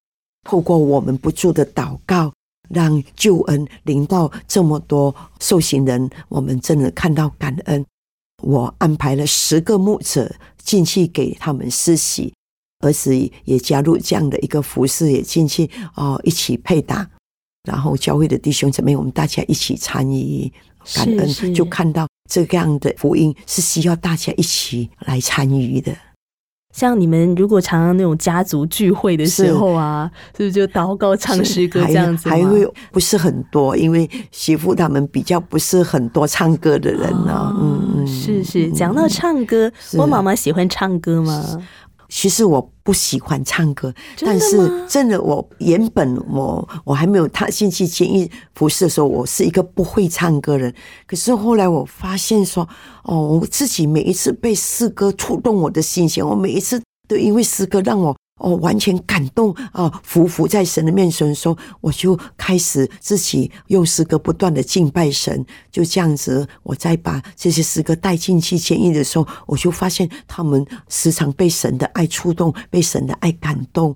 [0.43, 2.31] 透过我们不住的祷告，
[2.69, 7.85] 让救恩临到这么多受刑人，我们真的看到感恩。
[8.43, 12.33] 我安排了十个牧者进去给他们施洗，
[12.79, 13.15] 儿子
[13.45, 17.09] 也加入这样的一个服饰，也进去哦，一起配搭。
[17.63, 20.51] 然后教会的弟兄姊妹，我们大家一起参与
[20.93, 25.93] 感恩，就看到这样的福音是需要大家一起来参与的。
[26.73, 32.35] 像你们如果常常那种家族聚会的时候啊，是不是就祷告、唱诗歌这样子吗？
[32.35, 37.51] 还会不是很多，因为媳妇他们比较不是很多唱歌的人呢。
[37.59, 38.71] 嗯嗯，是是。
[38.71, 41.43] 讲到唱歌，我妈妈喜欢唱歌吗？
[42.09, 50.73] 其实我不喜欢唱歌，但是真的，我原本我我还没有踏进去监狱服侍的时候，我是一个不会唱歌人。
[51.05, 52.67] 可是后来我发现说，
[53.03, 58.15] 哦，我自己每一次被诗歌触动我的心弦，我每一次都因为诗歌让我。
[58.37, 60.01] 哦，完全感动啊！
[60.07, 65.45] 匍匐在神的面前说，我就开始自己用诗歌不断的敬拜神。
[65.71, 73.95] 就这样子，我再把这些诗歌带进去监狱的时候，我就发现他们时常被神的爱触动，被神的爱感动。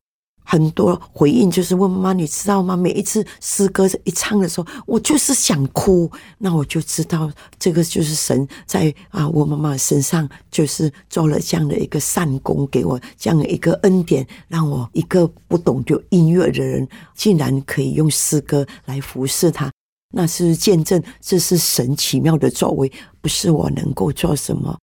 [0.51, 2.75] 很多回应就是问妈妈，你知道吗？
[2.75, 6.11] 每一次诗歌一唱的时候，我就是想哭。
[6.39, 16.85] 那我就知道，这个就是神在啊，我妈妈身上就是做了这样的一个善功，给我这样的一个恩典，让我一个不懂就音乐的人，
[17.15, 19.71] 竟然可以用诗歌来服侍他。
[20.13, 22.91] 那是见证，这是神奇妙的作为，
[23.21, 24.77] 不是我能够做什么。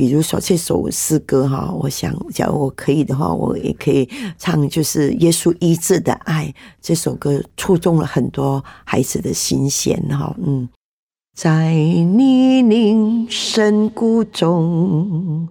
[0.00, 10.34] 比如说这首诗歌哈，我想，假如我可以的话，我也可以唱，就是耶稣医治的爱这首歌，触动了很多孩子的心弦哈。
[10.42, 10.66] 嗯，
[11.36, 15.46] 在泥泞深谷中，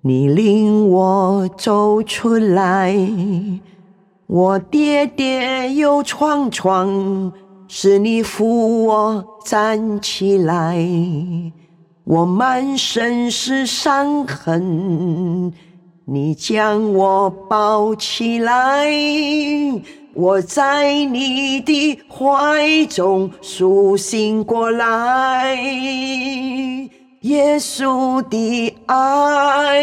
[0.00, 2.96] 你领我走出来，
[4.26, 7.30] 我跌跌又撞撞，
[7.68, 10.74] 是你扶我站起来。
[12.04, 15.52] 我满身是伤痕，
[16.04, 18.86] 你将我抱起来，
[20.12, 25.56] 我在你的怀中苏醒过来。
[27.22, 29.82] 耶稣的爱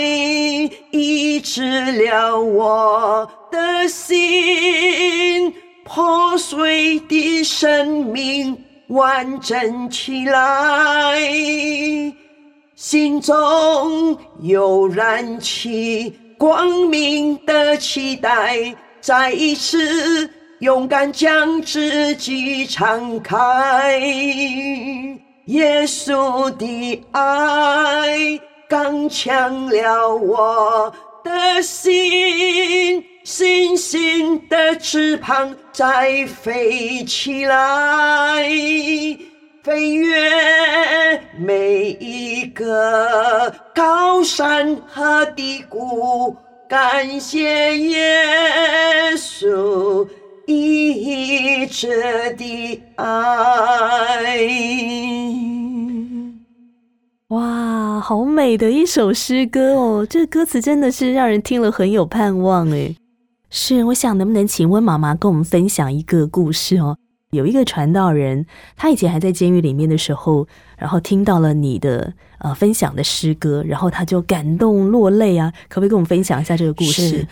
[0.91, 5.51] 医治了我的心，
[5.83, 8.55] 破碎的生命。
[8.91, 11.17] 完整起来，
[12.75, 20.29] 心中又燃起光明的期待，再一次
[20.59, 23.97] 勇敢将自己敞开。
[25.45, 28.37] 耶稣的爱
[28.67, 33.01] 刚强了我的心。
[33.33, 38.43] 星星的翅膀再飞起来，
[39.63, 46.35] 飞越每一个高山和低谷，
[46.67, 50.05] 感谢耶稣
[50.45, 54.35] 一直的爱。
[57.29, 60.05] 哇，好美的一首诗歌哦！
[60.09, 62.93] 这歌词真的是让人听了很有盼望诶。
[63.53, 66.97] 是，我想能不能请温妈妈跟我们分享一个故事哦？
[67.31, 68.45] 有一个传道人，
[68.77, 70.47] 他以前还在监狱里面的时候，
[70.77, 75.51] 然后听到了你的呃分享的诗歌，然后他就感动落泪啊！
[75.67, 77.27] 可不可以跟我们分享一下这个故事？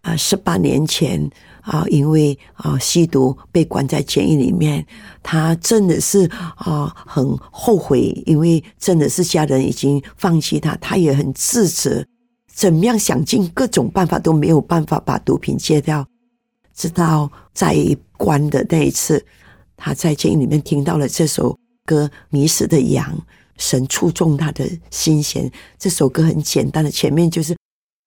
[0.00, 4.86] 啊，十八年前啊，因为啊吸毒被关在监狱里面，
[5.22, 12.02] 他真的是啊很后悔，因为真的是家人已经放弃他，他也很自责。
[12.58, 16.04] 怎么样想尽各种办法都没有办法把毒品戒掉，
[16.74, 17.76] 直到在
[18.16, 19.24] 关的那一次，
[19.76, 21.56] 他在监狱里面听到了这首
[21.86, 23.06] 歌《迷失的羊》，
[23.58, 25.48] 神触中他的心弦。
[25.78, 27.56] 这首歌很简单的，前面就是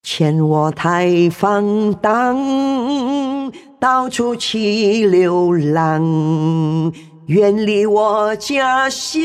[0.02, 3.50] 欠我太放荡，
[3.80, 6.92] 到处去流浪，
[7.24, 9.18] 远离我家乡，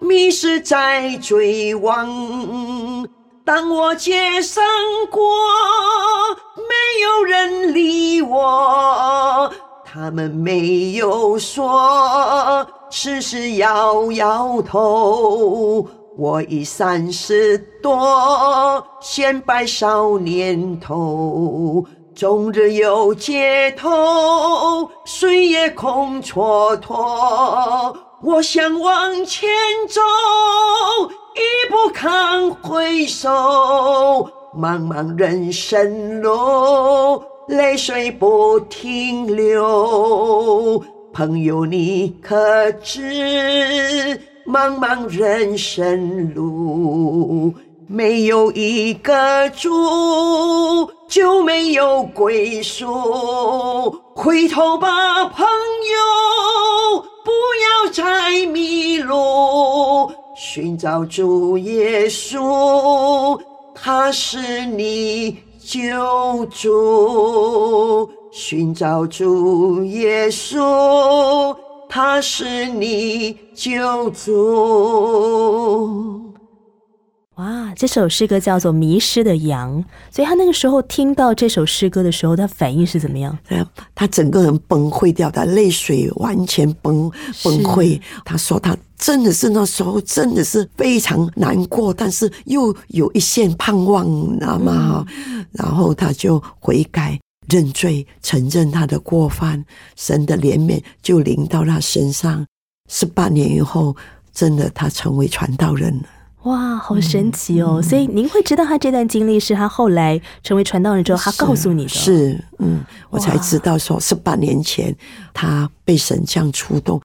[0.00, 3.06] 迷失在追望。
[3.46, 4.64] 当我街上
[5.08, 5.22] 过，
[6.56, 6.74] 没
[7.04, 9.48] 有人理我，
[9.84, 15.86] 他们没有说，只是摇摇头。
[16.18, 21.84] 我已三十多，显摆少年头，
[22.16, 27.94] 终日游街头，岁月空蹉跎。
[28.24, 29.48] 我想往前
[29.88, 30.00] 走。
[31.36, 33.28] 一不堪回首，
[34.56, 40.82] 茫茫人生路，泪水不停流。
[41.12, 47.52] 朋友，你可知，茫茫人生路，
[47.86, 53.94] 没有一个主，就没有归宿。
[54.14, 57.66] 回头吧，朋友，不要。
[57.92, 63.40] 再迷路，寻找主耶稣，
[63.74, 68.06] 他是你救主。
[68.30, 71.56] 寻找主耶稣，
[71.88, 74.34] 他是你救主。
[77.36, 79.82] 哇，这首诗歌叫做《迷失的羊》，
[80.14, 83.38] 所以他那个时候听到这首诗歌的时候，他反应是怎么样？
[83.48, 87.10] 他他整个人崩溃掉，他泪水完全崩
[87.42, 87.98] 崩溃。
[88.24, 95.06] 他说他真的是那时候真的是非常难过，但是又有一线盼望，你知道吗？
[95.52, 97.18] 然后他就悔改。
[97.48, 102.44] 认罪，承认他的过犯，神的怜悯就临到他身上。
[102.90, 103.94] 十八年以后，
[104.34, 106.04] 真的他成为传道人了。
[106.42, 107.80] 哇，好神奇哦！
[107.80, 111.88] 所以您会知道他这段经历是他后来成为传道人之后，他告诉你的。
[111.88, 114.92] 是，嗯，我才知道说，十八年前
[115.32, 117.00] 他被神这样触动，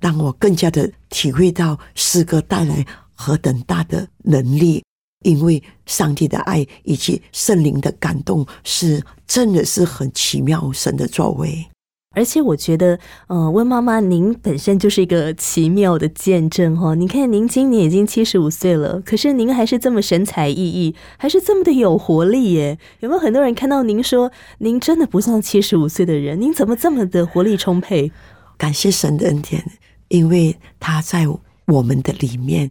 [0.00, 2.84] 让我更加的体会到诗歌带来
[3.14, 4.82] 何等大的能力。
[5.24, 11.66] 因为上帝的爱以及圣灵的感动，是真的是很奇妙，神的作为。
[12.14, 16.94] 而且我觉得，呃，温妈妈，您本身就是一个奇妙的见证哈。
[16.94, 22.78] 你看，您今年已经七十五岁了，可是您还是这么神采奕奕，还是这么的有活力耶。
[23.00, 26.40] 有没有很多人看到您说，您真的不像七十五岁的人？
[26.40, 28.12] 您怎么这么的活力充沛？
[28.56, 29.62] 感谢神的恩典，
[30.08, 31.26] 因为他在
[31.66, 32.70] 我们的里面。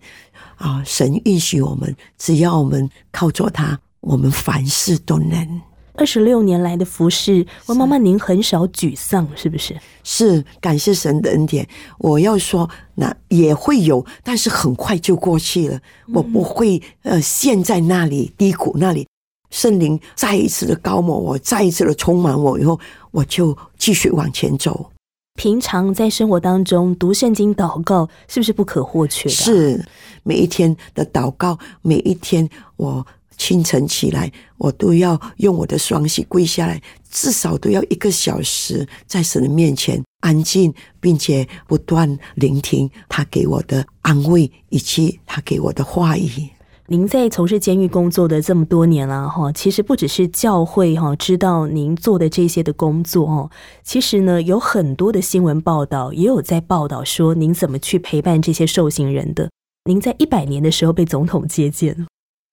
[0.57, 0.81] 啊！
[0.85, 5.61] 神允许我们，只要我们靠着他，我们凡事都能。
[5.95, 9.75] 二十六年来的服侍，我妈妈，您很少沮丧，是不是？
[10.05, 11.67] 是，感谢神的恩典。
[11.97, 15.77] 我要说，那也会有，但是很快就过去了。
[16.13, 19.05] 我不会呃陷在那里低谷那里。
[19.51, 22.79] 圣灵再一次的高抹我，再一次的充满我以后，
[23.11, 24.89] 我就继续往前走。
[25.35, 29.35] 平常在生活当中读圣经、祷告，是不是不可或缺的？
[29.35, 29.85] 是
[30.23, 33.05] 每一天的祷告，每一天我
[33.37, 36.81] 清晨起来，我都要用我的双膝跪下来，
[37.11, 46.49] 至少都要一个小时，在神的面前安静，并且不断聆听他给我的安慰以及他给我的话语。
[46.87, 53.49] 您在从事监狱工作的这么多年了哈，其实不只是教会哈知道您做的这些的工作哦，
[53.81, 59.49] 其实呢有很多的新闻报道也有在报道说您怎么去陪伴这些受刑人的。
[59.85, 62.05] 您在一百年的时候被总统接见，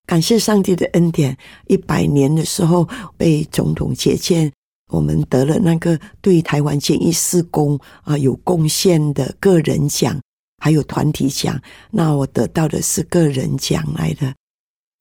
[0.07, 4.51] 感谢上帝的恩典，一百年的时候被总统接见，
[4.91, 10.19] 我们得了那个对台湾监狱施工啊有贡献的个人奖。
[10.63, 11.61] 还有团体奖，
[11.91, 14.33] 那我得到的是个人奖来的。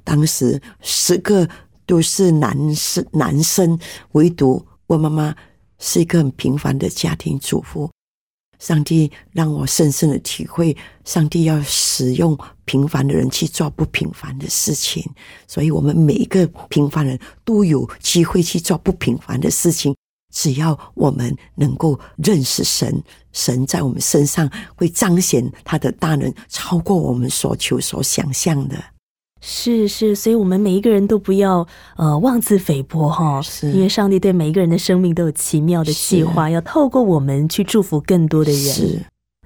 [0.04, 1.48] 当时十个
[1.86, 3.78] 都是男生，男生
[4.14, 5.36] 唯独我妈妈
[5.78, 7.88] 是一个很平凡的家庭主妇。
[8.58, 12.36] 上帝让我深深的体会，上帝要使用
[12.66, 15.08] 平凡的人去做不平凡的事情。
[15.48, 19.96] 所以，我们每一个平凡人都有机会去做不平凡的事情。
[20.32, 28.76] 只要我们能够认识神，神在我们身上会彰显他的大能，超过我们所求所想象的。
[29.44, 31.68] 是是，所以我们每一个人都不要
[31.98, 38.62] 呃妄自菲薄哈，是因为上帝对每一个人的生命都有奇妙的计划，要透过我们去祝福更多的人。
[38.62, 39.00] 是，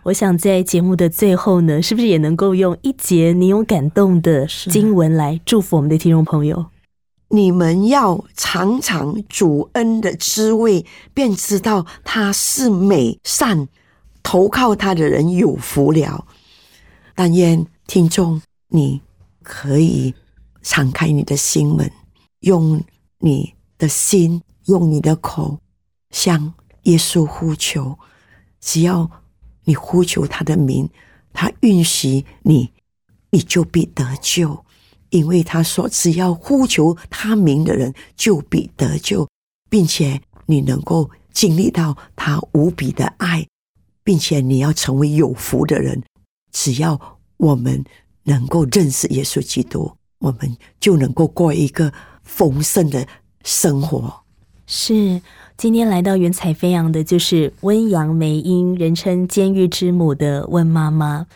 [0.04, 6.66] 我想在节目的最后呢，是不是也能够用一节你有感动的经文来祝福我们的听众朋友？
[7.30, 13.68] 你们要尝尝主恩的滋味，便知道他是美善，
[14.22, 16.28] 投靠他的人有福了。
[17.16, 19.02] 但愿听众你
[19.42, 20.14] 可以
[20.62, 21.92] 敞开你的心门，
[22.42, 22.84] 用
[23.20, 25.60] 你的心，用你的口
[26.12, 26.54] 向
[26.84, 27.98] 耶稣呼求。
[28.60, 29.10] 只要
[29.64, 30.90] 你呼求他的名，
[31.34, 32.72] 他允许你，
[33.30, 34.65] 你就必得救。
[35.10, 39.28] 因为他说，只要呼求他名的人就必得救，
[39.70, 43.46] 并且你能够经历到他无比的爱，
[44.04, 46.04] 并且你要成为有福的人。
[46.52, 47.84] 只要我们
[48.24, 51.94] 能够认识耶稣基督，我们就能够过一个
[52.24, 53.08] 丰盛的
[53.44, 54.22] 生活。
[54.68, 55.22] 是，
[55.58, 61.28] 今天来到云彩飞扬的，就是温阳梅英，人称监狱之母的温妈妈。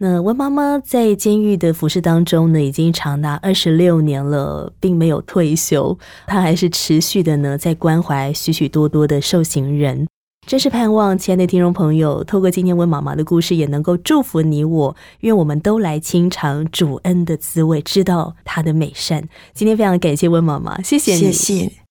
[0.00, 10.06] 那温妈妈在监狱的服饰当中呢，已经长达二十六年了，并没有退休，她还是持续的呢，在关怀许许多多的受刑人。
[10.46, 14.96] 真是盼望，亲爱的听众朋友，透过今天温妈妈的故事，也能够祝福你我。
[15.20, 19.28] 愿我们都来清尝主恩的滋味，知道他的美善。
[19.52, 21.87] 今天非常感谢温妈妈，谢谢你，谢谢。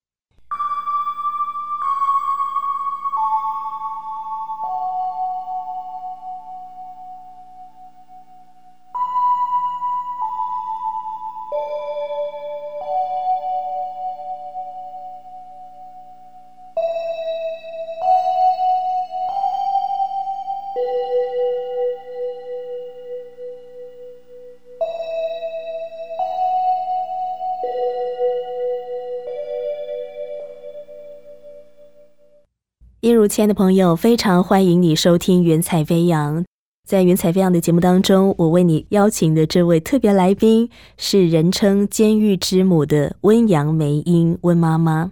[33.28, 36.42] 亲爱的朋友，非常欢迎你收听《云彩飞扬》。
[36.88, 45.12] 在《云彩飞扬》的节目当中，我为你邀请的这位特别来宾是人称“监狱之母”的温阳梅英温妈妈。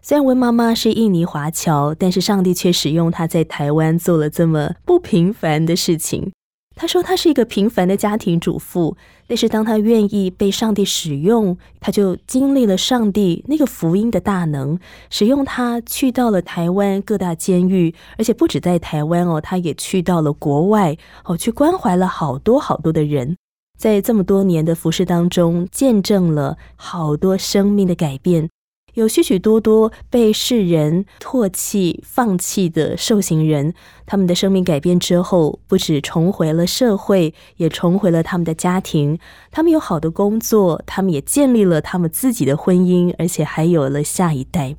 [0.00, 6.30] 虽然温妈妈是印尼华侨，但是上帝却使用她在台湾做了这么不平凡的事情。
[6.78, 23.38] 他说他是一个平凡的家庭主妇，但是当他愿意被上帝使用，他就经历了上帝那个福音的大能，使用他去到了台湾各大监狱，而且不止在台湾哦，他也去到了国外哦，去关怀了好多好多的人，
[23.78, 28.50] 在这么多年的服饰当中，见证了好多生命的改变。
[28.96, 33.74] 有许许多多被世人唾弃、放弃的受刑人，
[34.06, 39.18] 他们的生命改变之后，不止重回了社会，也重回了他们的家庭。
[39.50, 44.76] 他们有好的工作，他们也建立了他们自己的婚姻，而且还有了下一代。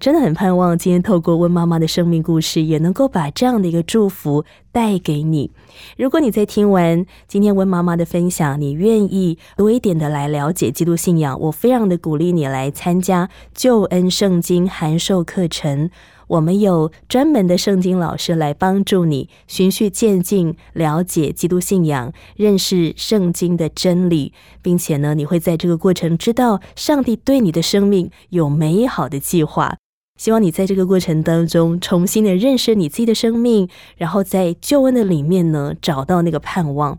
[0.00, 5.50] 真的很盼望今天透过温妈妈的生命故事，也能够把这样的一个祝福带给你。
[5.98, 15.90] 如果你在听完今天温妈妈的分享，你愿意多一点的来了解基督信仰，我非常的鼓励你来参加救恩圣经函授课程。
[16.28, 24.32] 我们有专门的圣经老师来帮助你循序渐进了解基督信仰，认识圣经的真理，
[24.62, 29.76] 并且呢，你会在这个过程知道上帝对你的生命有美好的计划。
[30.20, 36.98] 希望你在这个过程当中重新的认识你自己的生命，然后在救恩的里面呢找到那个盼望。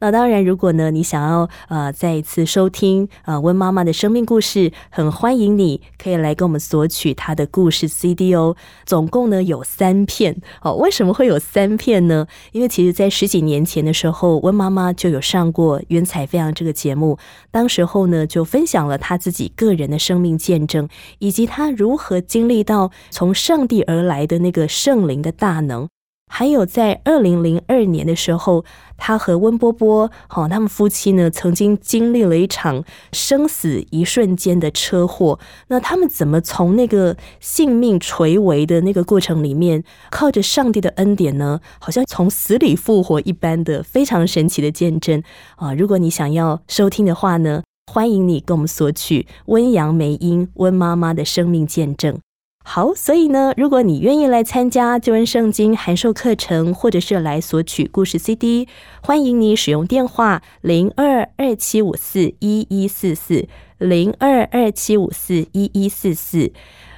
[0.00, 8.56] 那当然，如果呢你想要呃再一次收听呃温妈妈的生命故事，很欢迎你可以来跟我们索取她的故事 CD 哦。
[8.84, 10.74] 总共呢有三片哦。
[10.74, 12.26] 为什么会有三片呢？
[12.52, 17.18] 因为其实，在十几年前的时候，温妈妈就有上过《云彩飞扬》这个节目，
[17.50, 20.88] 当时候呢就分享了她自己个人的生命见证，
[21.18, 25.88] 以及她如何经历到从上帝而来的那个圣灵的大能。
[26.36, 28.64] 还有在二零零二年的时候，
[28.96, 32.82] 他和温波波，好，他们夫妻呢曾经经历了一场
[33.12, 35.38] 生死一瞬间的车祸。
[35.68, 41.60] 那他们怎么从那个性命垂危的那个过程里面，靠着上帝的恩典呢？
[41.78, 45.22] 好像从死里复活一般的非常神奇的见证
[45.54, 45.72] 啊！
[45.72, 47.62] 如果你想要收听的话呢，
[47.92, 52.18] 欢迎你跟我们索取温阳梅英温妈妈的生命见证。
[52.66, 58.66] 好，所以呢，如果你愿意来参加旧恩圣经函授课程，或者是来索取故事 CD，
[59.02, 63.46] 欢迎你使用电话零二二七五四一一四四
[63.76, 66.52] 零二二七五四一一四四，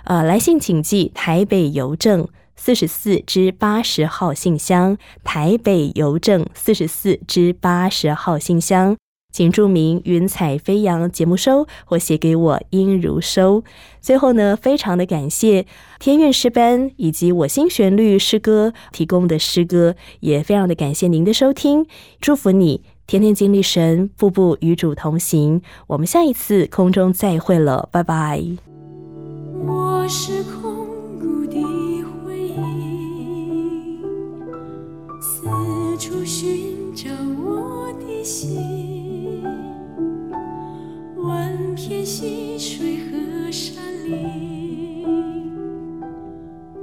[0.04, 8.96] 呃，来信请寄台北邮政四十四至八十号信箱，台北邮政四十四至八十号信箱。
[9.36, 13.62] 请注明“云彩飞扬”节目收，或写给我“音如收”。
[14.00, 15.66] 最后呢，非常的感谢
[15.98, 21.84] 天韵诗班以及我心旋律诗歌提供的诗歌，也非常的感谢您的收听。
[22.18, 25.60] 祝福你天天经历神，步步与主同行。
[25.88, 28.42] 我们下一次空中再会了，拜拜。
[29.66, 30.65] 我是空
[41.88, 43.80] 天溪水和山
[44.10, 45.06] 林，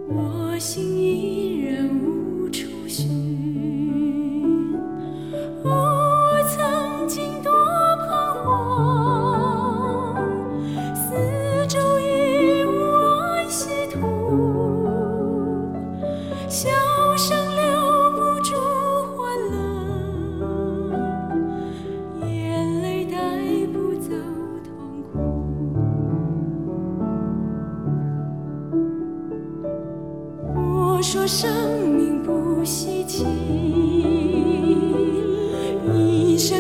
[0.08, 3.10] 我心依然无处寻。
[31.04, 33.26] 说生命不稀奇，
[35.94, 36.58] 一声